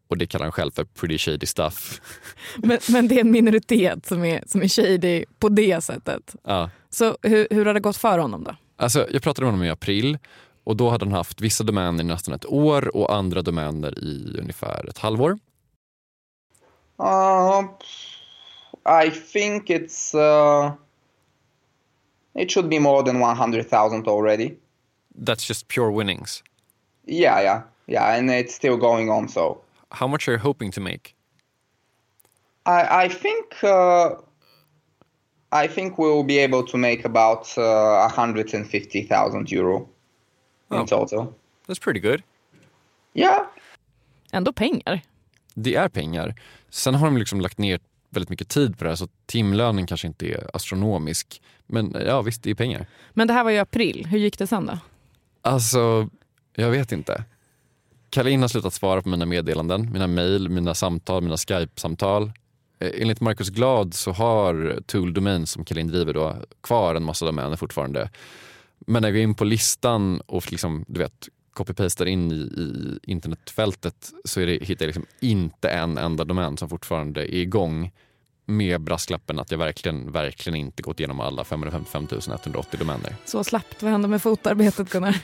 Och 0.09 0.19
det 0.19 0.27
kallar 0.27 0.45
han 0.45 0.53
själv 0.53 0.71
för 0.71 0.85
pretty 0.85 1.19
shady 1.19 1.47
stuff. 1.47 2.01
Men, 2.57 2.79
men 2.89 3.09
det 3.09 3.15
är 3.15 3.21
en 3.21 3.31
minoritet 3.31 4.07
som 4.07 4.25
är, 4.25 4.43
som 4.47 4.63
är 4.63 4.69
shady 4.69 5.25
på 5.39 5.49
det 5.49 5.85
sättet. 5.85 6.37
ja. 6.45 6.71
Så 6.91 7.17
hur, 7.23 7.47
hur 7.51 7.67
har 7.67 7.75
det 7.75 7.81
gått 7.81 7.97
för 7.97 8.19
honom 8.19 8.45
då? 8.45 8.57
Alltså, 8.77 9.07
jag 9.11 9.23
pratade 9.23 9.45
med 9.45 9.53
honom 9.53 9.67
i 9.67 9.71
april 9.71 10.19
och 10.65 10.77
då 10.77 10.91
hade 10.91 11.05
han 11.05 11.13
haft 11.13 11.41
vissa 11.41 11.65
domäner 11.65 12.05
i 12.05 12.07
nästan 12.07 12.35
ett 12.35 12.47
år 12.47 12.97
och 12.97 13.15
andra 13.15 13.43
domäner 13.43 13.99
i 13.99 14.37
ungefär 14.41 14.89
ett 14.89 14.99
halvår. 14.99 15.39
Uh, 16.99 17.63
I 18.87 19.11
think 19.11 19.71
it's 19.71 20.15
uh, 20.15 20.75
it 22.35 22.51
should 22.51 22.69
be 22.69 22.79
more 22.79 23.03
than 23.03 23.21
100,000 23.21 24.09
already. 24.09 24.57
That's 25.15 25.45
just 25.47 25.69
pure 25.69 25.91
winnings. 25.91 26.43
Yeah, 27.07 27.41
yeah, 27.41 27.63
yeah, 27.87 28.15
and 28.19 28.31
it's 28.31 28.55
still 28.55 28.77
going 28.77 29.11
on. 29.11 29.29
So 29.29 29.61
How 29.91 30.09
much 30.09 30.29
are 30.29 30.33
you 30.33 30.39
hoping 30.39 30.73
to 30.73 30.81
make? 30.81 31.15
I 32.67 33.05
I 33.05 33.09
think 33.09 33.63
uh, 33.65 34.11
I 35.65 35.69
think 35.69 35.99
we'll 35.99 36.25
be 36.25 36.39
able 36.45 36.63
to 36.65 36.79
make 36.79 37.05
about 37.07 37.57
uh, 37.59 38.09
150,000 38.09 39.51
euro 39.53 39.89
in 40.71 40.79
Oh. 40.79 40.87
total. 40.87 41.33
That's 41.67 41.81
pretty 41.81 42.01
good. 42.01 42.23
Yeah, 43.15 43.47
Ändå 44.33 44.53
pengar. 44.53 45.01
Det 45.55 45.75
är 45.75 45.89
pengar. 45.89 46.35
Sen 46.71 46.95
har 46.95 47.07
de 47.07 47.17
liksom 47.17 47.41
lagt 47.41 47.59
ner 47.59 47.81
väldigt 48.11 48.31
mycket 48.31 48.49
tid 48.49 48.79
på 48.79 48.85
det 48.85 48.91
här 48.91 48.97
så 48.97 49.09
timlönen 49.27 49.87
kanske 49.87 50.07
inte 50.07 50.27
är 50.27 50.57
astronomisk. 50.57 51.43
Men 51.67 51.97
ja 52.07 52.23
visst, 52.23 52.43
det 52.43 52.51
är 52.51 52.55
pengar. 52.55 52.87
Men 53.15 53.29
det 53.29 53.35
här 53.35 53.45
var 53.45 53.51
i 53.51 53.59
april. 53.59 54.07
Hur 54.07 54.19
gick 54.19 54.39
det 54.39 54.47
sen 54.47 54.67
då? 54.67 54.79
Alltså, 55.43 56.09
jag 56.55 56.71
vet 56.71 56.93
inte. 56.93 57.25
Kalin 58.11 58.41
har 58.41 58.49
slutat 58.49 58.75
svara 58.75 59.03
på 59.03 59.09
mina 59.09 59.27
meddelanden, 59.27 59.93
mina 59.93 60.07
mejl, 60.07 60.49
mina 60.49 60.75
samtal, 60.75 61.23
mina 61.23 61.37
Skype-samtal. 61.37 62.33
Eh, 62.79 62.91
enligt 62.95 63.21
Marcus 63.21 63.49
Glad 63.49 63.95
så 63.95 64.13
har 64.13 64.81
Tool 64.87 65.15
Domain 65.15 65.47
som 65.47 65.65
Kalin 65.65 65.89
driver 65.89 66.15
då 66.15 66.37
kvar 66.63 66.95
en 66.95 67.05
massa 67.05 67.27
domäner 67.27 67.57
fortfarande. 67.57 68.11
Men 68.79 69.03
när 69.03 69.09
jag 69.09 69.15
går 69.15 69.23
in 69.23 69.35
på 69.35 69.45
listan 69.45 70.21
och 70.21 70.53
liksom, 70.53 70.85
du 70.89 71.01
vet, 71.01 71.29
copy-pastar 71.59 72.07
in 72.07 72.33
i, 72.33 72.35
i 72.35 72.99
internetfältet 73.13 74.13
så 74.25 74.41
är 74.41 74.47
det, 74.47 74.65
hittar 74.65 74.85
jag 74.85 74.89
liksom 74.89 75.07
inte 75.21 75.69
en 75.69 75.99
enda 75.99 76.25
domän 76.25 76.57
som 76.57 76.69
fortfarande 76.69 77.35
är 77.35 77.41
igång 77.41 77.91
med 78.47 78.81
brasklappen 78.81 79.39
att 79.39 79.51
jag 79.51 79.59
verkligen, 79.59 80.13
verkligen 80.13 80.57
inte 80.57 80.83
gått 80.83 81.01
igenom 81.01 81.21
alla 81.21 81.45
555 81.45 82.07
180 82.45 82.79
domäner. 82.79 83.17
Så 83.25 83.45
slappt. 83.45 83.83
Vad 83.83 83.93
hände 83.93 84.09
med 84.09 84.23
fotarbetet 84.23 84.91
Gunnar? 84.91 85.17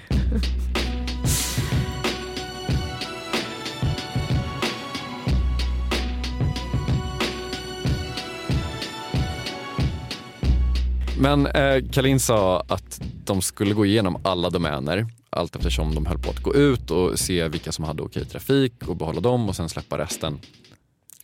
Men 11.19 11.47
eh, 11.47 11.85
Kalin 11.93 12.21
sa 12.21 12.61
att 12.69 13.01
de 13.25 13.43
skulle 13.43 13.75
gå 13.75 13.87
igenom 13.87 14.21
alla 14.25 14.51
domäner 14.51 15.07
allt 15.35 15.57
eftersom 15.57 15.95
de 15.95 16.07
höll 16.07 16.19
på 16.19 16.31
att 16.31 16.43
gå 16.43 16.55
ut 16.55 16.91
och 16.91 17.19
se 17.19 17.49
vilka 17.49 17.73
som 17.73 17.85
hade 17.85 18.03
okej 18.03 18.25
trafik 18.25 18.89
och 18.89 18.97
behålla 18.97 19.21
dem 19.21 19.49
och 19.49 19.57
sen 19.57 19.69
släppa 19.69 19.99
resten. 19.99 20.39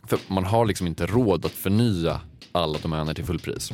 För 0.06 0.18
man 0.28 0.44
har 0.44 0.66
liksom 0.66 0.86
inte 0.86 1.06
råd 1.06 1.44
att 1.44 1.52
förnya 1.52 2.20
alla 2.52 2.78
domäner 2.78 3.14
till 3.14 3.24
fullpris. 3.24 3.72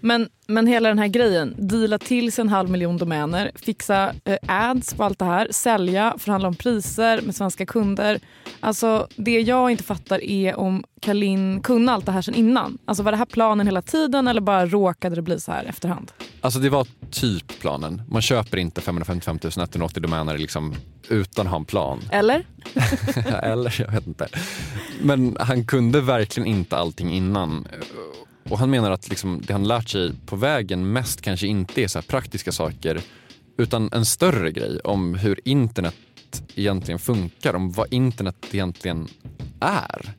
Men, 0.00 0.28
men 0.46 0.66
hela 0.66 0.88
den 0.88 0.98
här 0.98 1.08
grejen, 1.08 1.54
deala 1.58 1.98
till 1.98 2.32
sig 2.32 2.42
en 2.42 2.48
halv 2.48 2.70
miljon 2.70 2.96
domäner, 2.96 3.50
fixa 3.54 4.14
eh, 4.24 4.36
ads 4.46 4.94
på 4.94 5.04
allt 5.04 5.18
det 5.18 5.24
här, 5.24 5.48
sälja, 5.50 6.14
förhandla 6.18 6.48
om 6.48 6.54
priser 6.54 7.22
med 7.22 7.34
svenska 7.34 7.66
kunder. 7.66 8.20
Alltså 8.60 9.08
det 9.16 9.40
jag 9.40 9.70
inte 9.70 9.84
fattar 9.84 10.24
är 10.24 10.58
om 10.58 10.84
Kalin 11.00 11.60
kunde 11.62 11.92
allt 11.92 12.06
det 12.06 12.12
här 12.12 12.22
sen 12.22 12.34
innan. 12.34 12.78
Alltså 12.84 13.02
var 13.02 13.12
det 13.12 13.18
här 13.18 13.24
planen 13.24 13.66
hela 13.66 13.82
tiden 13.82 14.28
eller 14.28 14.40
bara 14.40 14.66
råkade 14.66 15.16
det 15.16 15.22
bli 15.22 15.40
så 15.40 15.52
här 15.52 15.64
efterhand? 15.64 16.12
Alltså 16.40 16.60
det 16.60 16.70
var 16.70 16.86
typ 17.10 17.60
planen. 17.60 18.02
Man 18.08 18.22
köper 18.22 18.56
inte 18.56 18.80
555 18.80 19.38
180 19.42 20.02
domäner 20.02 20.38
liksom 20.38 20.74
utan 21.08 21.46
att 21.46 21.50
ha 21.50 21.58
en 21.58 21.64
plan. 21.64 22.00
Eller? 22.10 22.44
Eller, 23.42 23.80
jag 23.80 23.92
vet 23.92 24.06
inte. 24.06 24.28
Men 25.02 25.36
han 25.40 25.66
kunde 25.66 26.00
verkligen 26.00 26.46
inte 26.46 26.76
allting 26.76 27.12
innan. 27.12 27.66
Och 28.50 28.58
han 28.58 28.70
menar 28.70 28.90
att 28.90 29.08
liksom 29.08 29.42
det 29.46 29.52
han 29.52 29.68
lärt 29.68 29.88
sig 29.88 30.12
på 30.26 30.36
vägen 30.36 30.92
mest 30.92 31.20
kanske 31.20 31.46
inte 31.46 31.82
är 31.82 31.88
så 31.88 32.02
praktiska 32.02 32.52
saker 32.52 33.00
utan 33.58 33.88
en 33.92 34.04
större 34.04 34.52
grej 34.52 34.80
om 34.80 35.14
hur 35.14 35.40
internet 35.44 35.94
egentligen 36.54 36.98
funkar, 36.98 37.54
om 37.54 37.70
vad 37.70 37.92
internet 37.92 38.36
egentligen 38.52 39.08
är. 39.60 40.14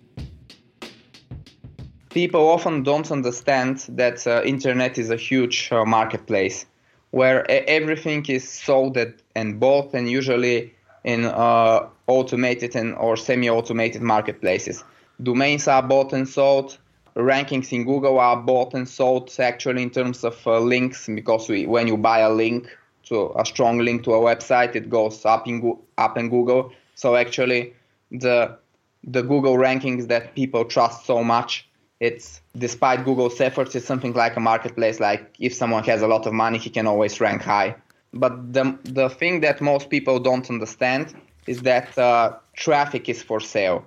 People 2.13 2.39
often 2.39 2.85
don't 2.85 3.13
understand 3.13 3.79
that 3.97 4.27
uh, 4.27 4.49
internet 4.49 4.97
is 4.97 5.11
a 5.11 5.17
huge 5.29 5.69
uh, 5.71 5.85
marketplace 5.85 6.65
where 7.11 7.45
e-, 7.49 7.77
everything 7.77 8.25
is 8.29 8.63
sold 8.65 8.97
and 9.35 9.59
bought 9.59 9.95
and 9.95 10.09
usually 10.09 10.73
in 11.03 11.25
uh, 11.25 11.79
automated 12.05 12.75
and 12.75 12.95
or 12.95 13.15
semi-automated 13.15 14.01
marketplaces. 14.01 14.85
Domains 15.23 15.67
are 15.67 15.87
bought 15.87 16.13
and 16.13 16.29
sold, 16.29 16.77
rankings 17.15 17.71
in 17.71 17.85
Google 17.85 18.19
are 18.19 18.37
bought 18.37 18.73
and 18.73 18.87
sold 18.87 19.33
actually 19.39 19.83
in 19.83 19.89
terms 19.89 20.23
of 20.23 20.35
uh, 20.47 20.59
links 20.59 21.07
because 21.07 21.49
we, 21.49 21.65
when 21.65 21.87
you 21.87 21.97
buy 21.97 22.19
a 22.19 22.29
link 22.31 22.67
to 23.03 23.33
a 23.37 23.45
strong 23.45 23.79
link 23.79 24.03
to 24.03 24.13
a 24.13 24.19
website, 24.19 24.75
it 24.75 24.89
goes 24.89 25.25
up 25.25 25.47
in 25.47 25.77
up 25.97 26.17
in 26.17 26.29
Google. 26.29 26.71
So 26.95 27.15
actually, 27.15 27.73
the 28.11 28.57
the 29.03 29.21
Google 29.21 29.55
rankings 29.55 30.07
that 30.07 30.35
people 30.35 30.63
trust 30.65 31.05
so 31.05 31.23
much, 31.23 31.67
it's 31.99 32.41
despite 32.57 33.03
Google's 33.03 33.41
efforts, 33.41 33.75
it's 33.75 33.85
something 33.85 34.13
like 34.13 34.35
a 34.35 34.39
marketplace. 34.39 34.99
Like 34.99 35.35
if 35.39 35.53
someone 35.53 35.83
has 35.85 36.01
a 36.01 36.07
lot 36.07 36.25
of 36.25 36.33
money, 36.33 36.57
he 36.57 36.69
can 36.69 36.87
always 36.87 37.19
rank 37.19 37.41
high. 37.41 37.75
But 38.13 38.53
the 38.53 38.77
the 38.83 39.09
thing 39.09 39.41
that 39.41 39.61
most 39.61 39.89
people 39.89 40.19
don't 40.19 40.49
understand 40.49 41.13
is 41.47 41.61
that 41.63 41.97
uh, 41.97 42.33
traffic 42.55 43.09
is 43.09 43.23
for 43.23 43.39
sale. 43.39 43.83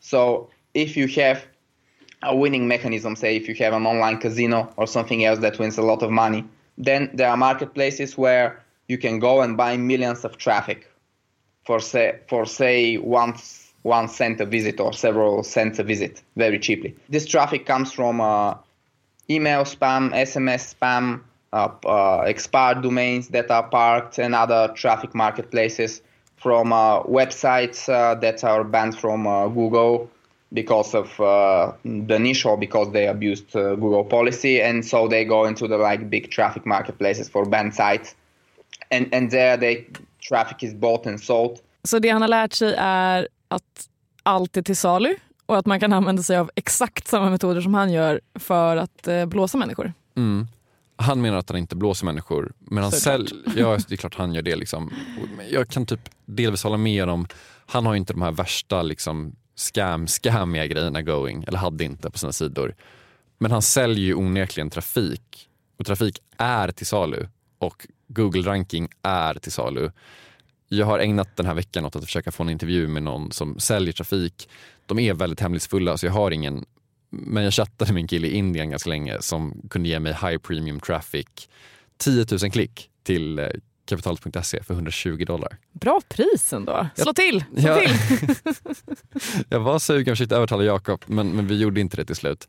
So 0.00 0.48
if 0.74 0.96
you 0.96 1.06
have 1.08 1.44
a 2.22 2.34
winning 2.34 2.66
mechanism, 2.68 3.16
say 3.16 3.36
if 3.36 3.48
you 3.48 3.54
have 3.56 3.72
an 3.72 3.86
online 3.86 4.18
casino 4.18 4.72
or 4.76 4.86
something 4.86 5.24
else 5.24 5.38
that 5.40 5.58
wins 5.58 5.78
a 5.78 5.82
lot 5.82 6.02
of 6.02 6.10
money, 6.10 6.44
then 6.76 7.10
there 7.14 7.28
are 7.28 7.36
marketplaces 7.36 8.16
where 8.16 8.62
you 8.88 8.98
can 8.98 9.18
go 9.18 9.40
and 9.42 9.56
buy 9.56 9.76
millions 9.76 10.24
of 10.24 10.36
traffic 10.36 10.90
for 11.64 11.80
say 11.80 12.18
for 12.28 12.46
say 12.46 12.96
one 12.96 13.34
one 13.82 14.08
cent 14.08 14.40
a 14.40 14.46
visit 14.46 14.80
or 14.80 14.92
several 14.92 15.42
cents 15.42 15.78
a 15.78 15.84
visit 15.84 16.22
very 16.36 16.58
cheaply. 16.58 16.96
This 17.08 17.26
traffic 17.26 17.66
comes 17.66 17.92
from 17.92 18.20
uh, 18.20 18.54
email 19.30 19.62
spam, 19.62 20.12
SMS 20.12 20.74
spam, 20.74 21.20
uh, 21.52 21.68
uh, 21.86 22.22
expired 22.26 22.82
domains 22.82 23.28
that 23.28 23.50
are 23.50 23.68
parked, 23.68 24.18
and 24.18 24.34
other 24.34 24.72
traffic 24.74 25.14
marketplaces 25.14 26.02
from 26.36 26.72
uh, 26.72 27.02
websites 27.02 27.88
uh, 27.88 28.14
that 28.16 28.42
are 28.44 28.64
banned 28.64 28.96
from 28.98 29.26
uh, 29.26 29.48
Google 29.48 30.10
because 30.52 30.98
of 30.98 31.20
uh, 31.20 31.72
the 31.82 32.18
niche 32.18 32.46
or 32.46 32.56
because 32.56 32.92
they 32.92 33.08
abused 33.08 33.56
uh, 33.56 33.74
Google 33.76 34.04
policy, 34.04 34.62
and 34.62 34.84
so 34.84 35.08
they 35.08 35.24
go 35.24 35.48
into 35.48 35.68
the 35.68 35.76
like 35.76 36.04
big 36.04 36.30
traffic 36.30 36.64
marketplaces 36.64 37.30
for 37.30 37.44
banned 37.44 37.74
sites, 37.74 38.16
and 38.90 39.14
and 39.14 39.30
there 39.30 39.56
they 39.56 39.86
traffic 40.28 40.62
is 40.62 40.74
bought 40.74 41.06
and 41.06 41.20
sold. 41.20 41.58
Så 41.84 41.98
det 41.98 42.08
han 42.08 42.22
har 42.22 42.28
lärt 42.28 42.52
sig 42.52 42.74
är 42.78 43.28
att 43.48 43.88
allt 44.22 44.56
är 44.56 44.62
till 44.62 44.76
salu 44.76 45.14
och 45.46 45.58
att 45.58 45.66
man 45.66 45.80
kan 45.80 45.92
använda 45.92 46.22
sig 46.22 46.36
av 46.38 46.50
exakt 46.54 47.08
samma 47.08 47.30
metoder 47.30 47.60
som 47.60 47.74
han 47.74 47.92
gör 47.92 48.20
för 48.34 48.76
att 48.76 49.08
eh, 49.08 49.26
blåsa 49.26 49.58
människor. 49.58 49.92
Mm. 50.16 50.48
Han 50.96 51.20
menar 51.20 51.38
att 51.38 51.50
han 51.50 51.58
inte 51.58 51.76
blåser 51.76 52.06
människor, 52.06 52.52
men 52.58 52.82
han 52.82 52.92
säljer, 52.92 53.32
ja, 53.56 53.78
det 53.88 53.94
är 53.94 53.96
klart 53.96 54.14
han 54.14 54.34
gör 54.34 54.42
det. 54.42 54.56
Liksom. 54.56 54.92
Jag 55.50 55.68
kan 55.68 55.86
typ 55.86 56.00
delvis 56.24 56.64
hålla 56.64 56.76
med 56.76 57.08
om, 57.08 57.26
han 57.66 57.86
har 57.86 57.94
inte 57.94 58.12
de 58.12 58.22
här 58.22 58.32
värsta 58.32 58.82
liksom, 58.82 59.36
scam, 59.58 60.06
scammiga 60.06 60.66
grejerna 60.66 61.02
going, 61.02 61.44
eller 61.44 61.58
hade 61.58 61.84
inte 61.84 62.10
på 62.10 62.18
sina 62.18 62.32
sidor. 62.32 62.74
Men 63.38 63.50
han 63.50 63.62
säljer 63.62 64.04
ju 64.04 64.14
onekligen 64.14 64.70
trafik 64.70 65.48
och 65.78 65.86
trafik 65.86 66.22
är 66.36 66.70
till 66.70 66.86
salu 66.86 67.26
och 67.58 67.86
Google 68.08 68.50
ranking 68.50 68.88
är 69.02 69.34
till 69.34 69.52
salu. 69.52 69.90
Jag 70.68 70.86
har 70.86 70.98
ägnat 70.98 71.36
den 71.36 71.46
här 71.46 71.54
veckan 71.54 71.84
åt 71.84 71.96
att 71.96 72.04
försöka 72.04 72.32
få 72.32 72.42
en 72.42 72.50
intervju 72.50 72.88
med 72.88 73.02
någon 73.02 73.32
som 73.32 73.58
säljer 73.58 73.92
trafik. 73.92 74.48
De 74.86 74.98
är 74.98 75.14
väldigt 75.14 75.40
hemlighetsfulla 75.40 75.98
så 75.98 76.06
jag 76.06 76.12
har 76.12 76.30
ingen 76.30 76.64
men 77.10 77.44
jag 77.44 77.52
chattade 77.52 77.92
med 77.92 78.00
en 78.00 78.08
kille 78.08 78.28
i 78.28 78.36
Indien 78.36 78.70
ganska 78.70 78.90
länge 78.90 79.16
som 79.20 79.62
kunde 79.70 79.88
ge 79.88 80.00
mig 80.00 80.12
high 80.12 80.38
premium 80.38 80.80
traffic 80.80 81.26
10 81.96 82.26
000 82.42 82.50
klick 82.50 82.90
till 83.02 83.38
eh, 83.38 83.48
kapitalet.se 83.88 84.62
för 84.62 84.74
120 84.74 85.24
dollar. 85.24 85.56
Bra 85.72 86.00
pris 86.08 86.52
ändå. 86.52 86.86
Slå 86.94 87.12
till! 87.12 87.44
Slå 87.56 87.68
jag, 87.68 87.80
till. 87.80 87.94
jag 89.48 89.60
var 89.60 89.78
sugen 89.78 90.12
och 90.12 90.16
försökte 90.16 90.36
övertala 90.36 90.64
Jakob 90.64 91.04
men, 91.06 91.30
men 91.30 91.46
vi 91.46 91.58
gjorde 91.58 91.80
inte 91.80 91.96
det 91.96 92.04
till 92.04 92.16
slut. 92.16 92.48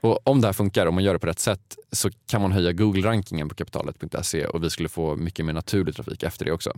Och 0.00 0.28
om 0.28 0.40
det 0.40 0.48
här 0.48 0.52
funkar, 0.52 0.86
om 0.86 0.94
man 0.94 1.04
gör 1.04 1.12
det 1.12 1.18
på 1.18 1.26
rätt 1.26 1.38
sätt, 1.38 1.76
så 1.92 2.10
kan 2.26 2.42
man 2.42 2.52
höja 2.52 2.72
Google-rankingen 2.72 3.48
på 3.48 3.54
kapitalet.se 3.54 4.46
och 4.46 4.64
vi 4.64 4.70
skulle 4.70 4.88
få 4.88 5.16
mycket 5.16 5.44
mer 5.44 5.52
naturlig 5.52 5.94
trafik 5.94 6.22
efter 6.22 6.44
det 6.44 6.52
också. 6.52 6.72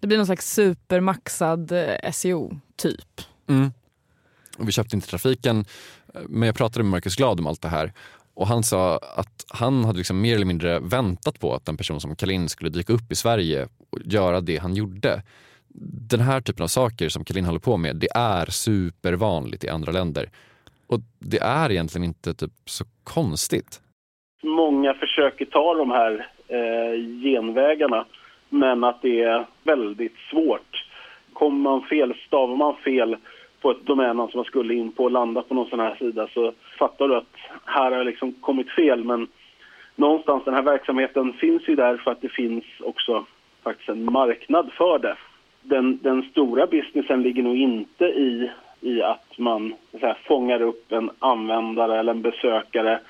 Det 0.00 0.06
blir 0.06 0.16
någon 0.16 0.26
slags 0.26 0.54
supermaxad 0.54 1.72
eh, 1.72 2.10
SEO, 2.12 2.60
typ. 2.76 3.20
Mm. 3.48 3.72
Och 4.58 4.68
vi 4.68 4.72
köpte 4.72 4.96
inte 4.96 5.08
trafiken, 5.08 5.64
men 6.28 6.46
jag 6.46 6.56
pratade 6.56 6.82
med 6.82 6.90
Marcus 6.90 7.16
Glad 7.16 7.40
om 7.40 7.46
allt 7.46 7.62
det 7.62 7.68
här 7.68 7.92
och 8.40 8.46
han 8.46 8.62
sa 8.62 8.96
att 8.96 9.46
han 9.60 9.84
hade 9.84 9.98
liksom 9.98 10.20
mer 10.20 10.34
eller 10.34 10.46
mindre 10.46 10.78
väntat 10.78 11.40
på 11.40 11.54
att 11.54 11.68
en 11.68 11.76
person 11.76 12.00
som 12.00 12.16
Kalin 12.16 12.48
skulle 12.48 12.70
dyka 12.70 12.92
upp 12.92 13.12
i 13.12 13.14
Sverige 13.14 13.68
och 13.90 13.98
göra 14.04 14.40
det 14.40 14.56
han 14.56 14.74
gjorde. 14.74 15.22
Den 16.10 16.20
här 16.20 16.40
typen 16.40 16.62
av 16.62 16.66
saker 16.66 17.08
som 17.08 17.24
Kalin 17.24 17.44
håller 17.44 17.60
på 17.60 17.76
med, 17.76 17.96
det 17.96 18.08
är 18.14 18.46
supervanligt 18.46 19.64
i 19.64 19.68
andra 19.68 19.92
länder. 19.92 20.30
Och 20.86 21.00
det 21.18 21.38
är 21.38 21.70
egentligen 21.70 22.04
inte 22.04 22.34
typ 22.34 22.52
så 22.64 22.84
konstigt. 23.04 23.80
Många 24.42 24.94
försöker 24.94 25.44
ta 25.44 25.74
de 25.74 25.90
här 25.90 26.12
eh, 26.48 26.94
genvägarna, 27.24 28.06
men 28.48 28.84
att 28.84 29.02
det 29.02 29.20
är 29.20 29.46
väldigt 29.62 30.16
svårt. 30.30 30.86
Kommer 31.32 31.60
man 31.70 31.82
fel, 31.82 32.14
stavar 32.26 32.56
man 32.56 32.76
fel 32.76 33.16
på 33.60 33.70
ett 33.70 33.86
domän 33.86 34.16
som 34.16 34.30
man 34.34 34.44
skulle 34.44 34.74
in 34.74 34.92
på 34.92 35.04
och 35.04 35.10
landa 35.10 35.42
på 35.42 35.54
någon 35.54 35.70
sån 35.70 35.80
här 35.80 35.94
sida 35.94 36.28
så 36.34 36.52
fattar 36.78 37.08
du 37.08 37.16
att 37.16 37.36
här 37.64 37.92
har 37.92 38.04
liksom 38.04 38.32
kommit 38.32 38.70
fel. 38.70 39.04
Men 39.04 39.26
någonstans 39.96 40.44
den 40.44 40.54
här 40.54 40.62
verksamheten 40.62 41.32
finns 41.32 41.68
ju 41.68 41.76
där 41.76 41.96
för 41.96 42.10
att 42.10 42.20
det 42.20 42.28
finns 42.28 42.64
också 42.80 43.24
faktiskt 43.62 43.88
en 43.88 44.12
marknad 44.12 44.70
för 44.72 44.98
det. 44.98 45.16
Den, 45.62 45.98
den 46.02 46.22
stora 46.22 46.66
businessen 46.66 47.22
ligger 47.22 47.42
nog 47.42 47.56
inte 47.56 48.04
i 48.04 48.50
i 48.80 49.02
att 49.02 49.38
man 49.38 49.74
så 49.92 50.06
här, 50.06 50.18
fångar 50.24 50.62
upp 50.62 50.92
en 50.92 51.10
användare 51.18 51.98
eller 51.98 52.12
en 52.12 52.22
besökare 52.22 53.00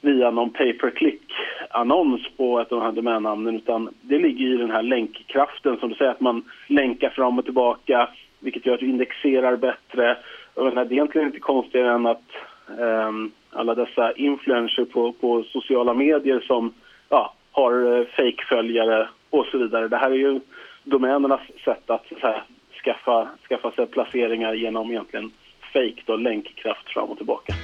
via 0.00 0.30
någon 0.30 0.50
pay 0.50 0.72
per 0.72 0.90
click-annons 0.90 2.20
på 2.36 2.60
ett 2.60 2.72
av 2.72 2.78
de 2.78 2.84
här 2.84 2.92
domännamnen 2.92 3.56
utan 3.56 3.94
det 4.00 4.18
ligger 4.18 4.54
i 4.54 4.56
den 4.56 4.70
här 4.70 4.82
länkkraften 4.82 5.76
som 5.76 5.88
du 5.88 5.94
säger 5.94 6.10
att 6.10 6.20
man 6.20 6.42
länkar 6.66 7.10
fram 7.10 7.38
och 7.38 7.44
tillbaka 7.44 8.08
vilket 8.40 8.66
gör 8.66 8.74
att 8.74 8.80
du 8.80 8.86
indexerar 8.86 9.56
bättre. 9.56 10.16
Och 10.54 10.74
det 10.74 10.80
är 10.80 10.92
egentligen 10.92 11.26
inte 11.26 11.40
konstigare 11.40 11.94
än 11.94 12.06
att 12.06 12.30
um, 12.78 13.32
alla 13.50 13.74
dessa 13.74 14.12
influencers 14.12 14.88
på, 14.88 15.12
på 15.12 15.42
sociala 15.42 15.94
medier 15.94 16.40
som 16.40 16.72
ja, 17.08 17.34
har 17.52 17.72
uh, 17.72 18.06
fake-följare 18.06 19.08
och 19.30 19.46
så 19.46 19.58
vidare. 19.58 19.88
Det 19.88 19.96
här 19.96 20.10
är 20.10 20.14
ju 20.14 20.40
domänernas 20.84 21.40
sätt 21.64 21.90
att 21.90 22.06
här, 22.22 22.42
skaffa, 22.84 23.28
skaffa 23.48 23.70
sig 23.70 23.86
placeringar 23.86 24.54
genom 24.54 24.90
egentligen 24.90 25.30
fake 25.72 26.02
då, 26.04 26.16
länkkraft 26.16 26.88
fram 26.88 27.08
och 27.08 27.16
tillbaka. 27.16 27.54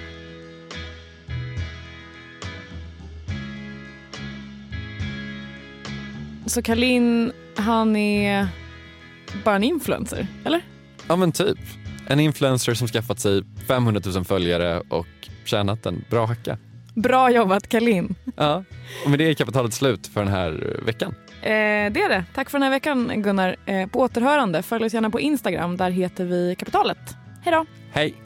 Så 6.56 6.62
Kalin, 6.62 7.32
han 7.56 7.96
är 7.96 8.48
bara 9.44 9.56
en 9.56 9.64
influencer, 9.64 10.26
eller? 10.44 10.60
Ja 11.08 11.16
men 11.16 11.32
typ. 11.32 11.58
En 12.08 12.20
influencer 12.20 12.74
som 12.74 12.88
skaffat 12.88 13.20
sig 13.20 13.42
500 13.68 14.00
000 14.14 14.24
följare 14.24 14.82
och 14.88 15.06
tjänat 15.44 15.86
en 15.86 16.04
bra 16.10 16.26
hacka. 16.26 16.58
Bra 16.94 17.30
jobbat 17.30 17.68
Kalin. 17.68 18.14
Ja, 18.36 18.64
och 19.04 19.10
med 19.10 19.18
det 19.18 19.24
är 19.30 19.34
kapitalet 19.34 19.74
slut 19.74 20.06
för 20.06 20.20
den 20.20 20.32
här 20.32 20.80
veckan. 20.86 21.14
Eh, 21.42 21.48
det 21.92 22.02
är 22.02 22.08
det. 22.08 22.24
Tack 22.34 22.50
för 22.50 22.58
den 22.58 22.62
här 22.62 22.70
veckan 22.70 23.22
Gunnar. 23.22 23.56
Eh, 23.66 23.86
på 23.88 24.00
återhörande. 24.00 24.62
Följ 24.62 24.84
oss 24.84 24.94
gärna 24.94 25.10
på 25.10 25.20
Instagram. 25.20 25.76
Där 25.76 25.90
heter 25.90 26.24
vi 26.24 26.56
Kapitalet. 26.58 27.16
Hej 27.42 27.52
då! 27.52 27.66
Hej! 27.92 28.25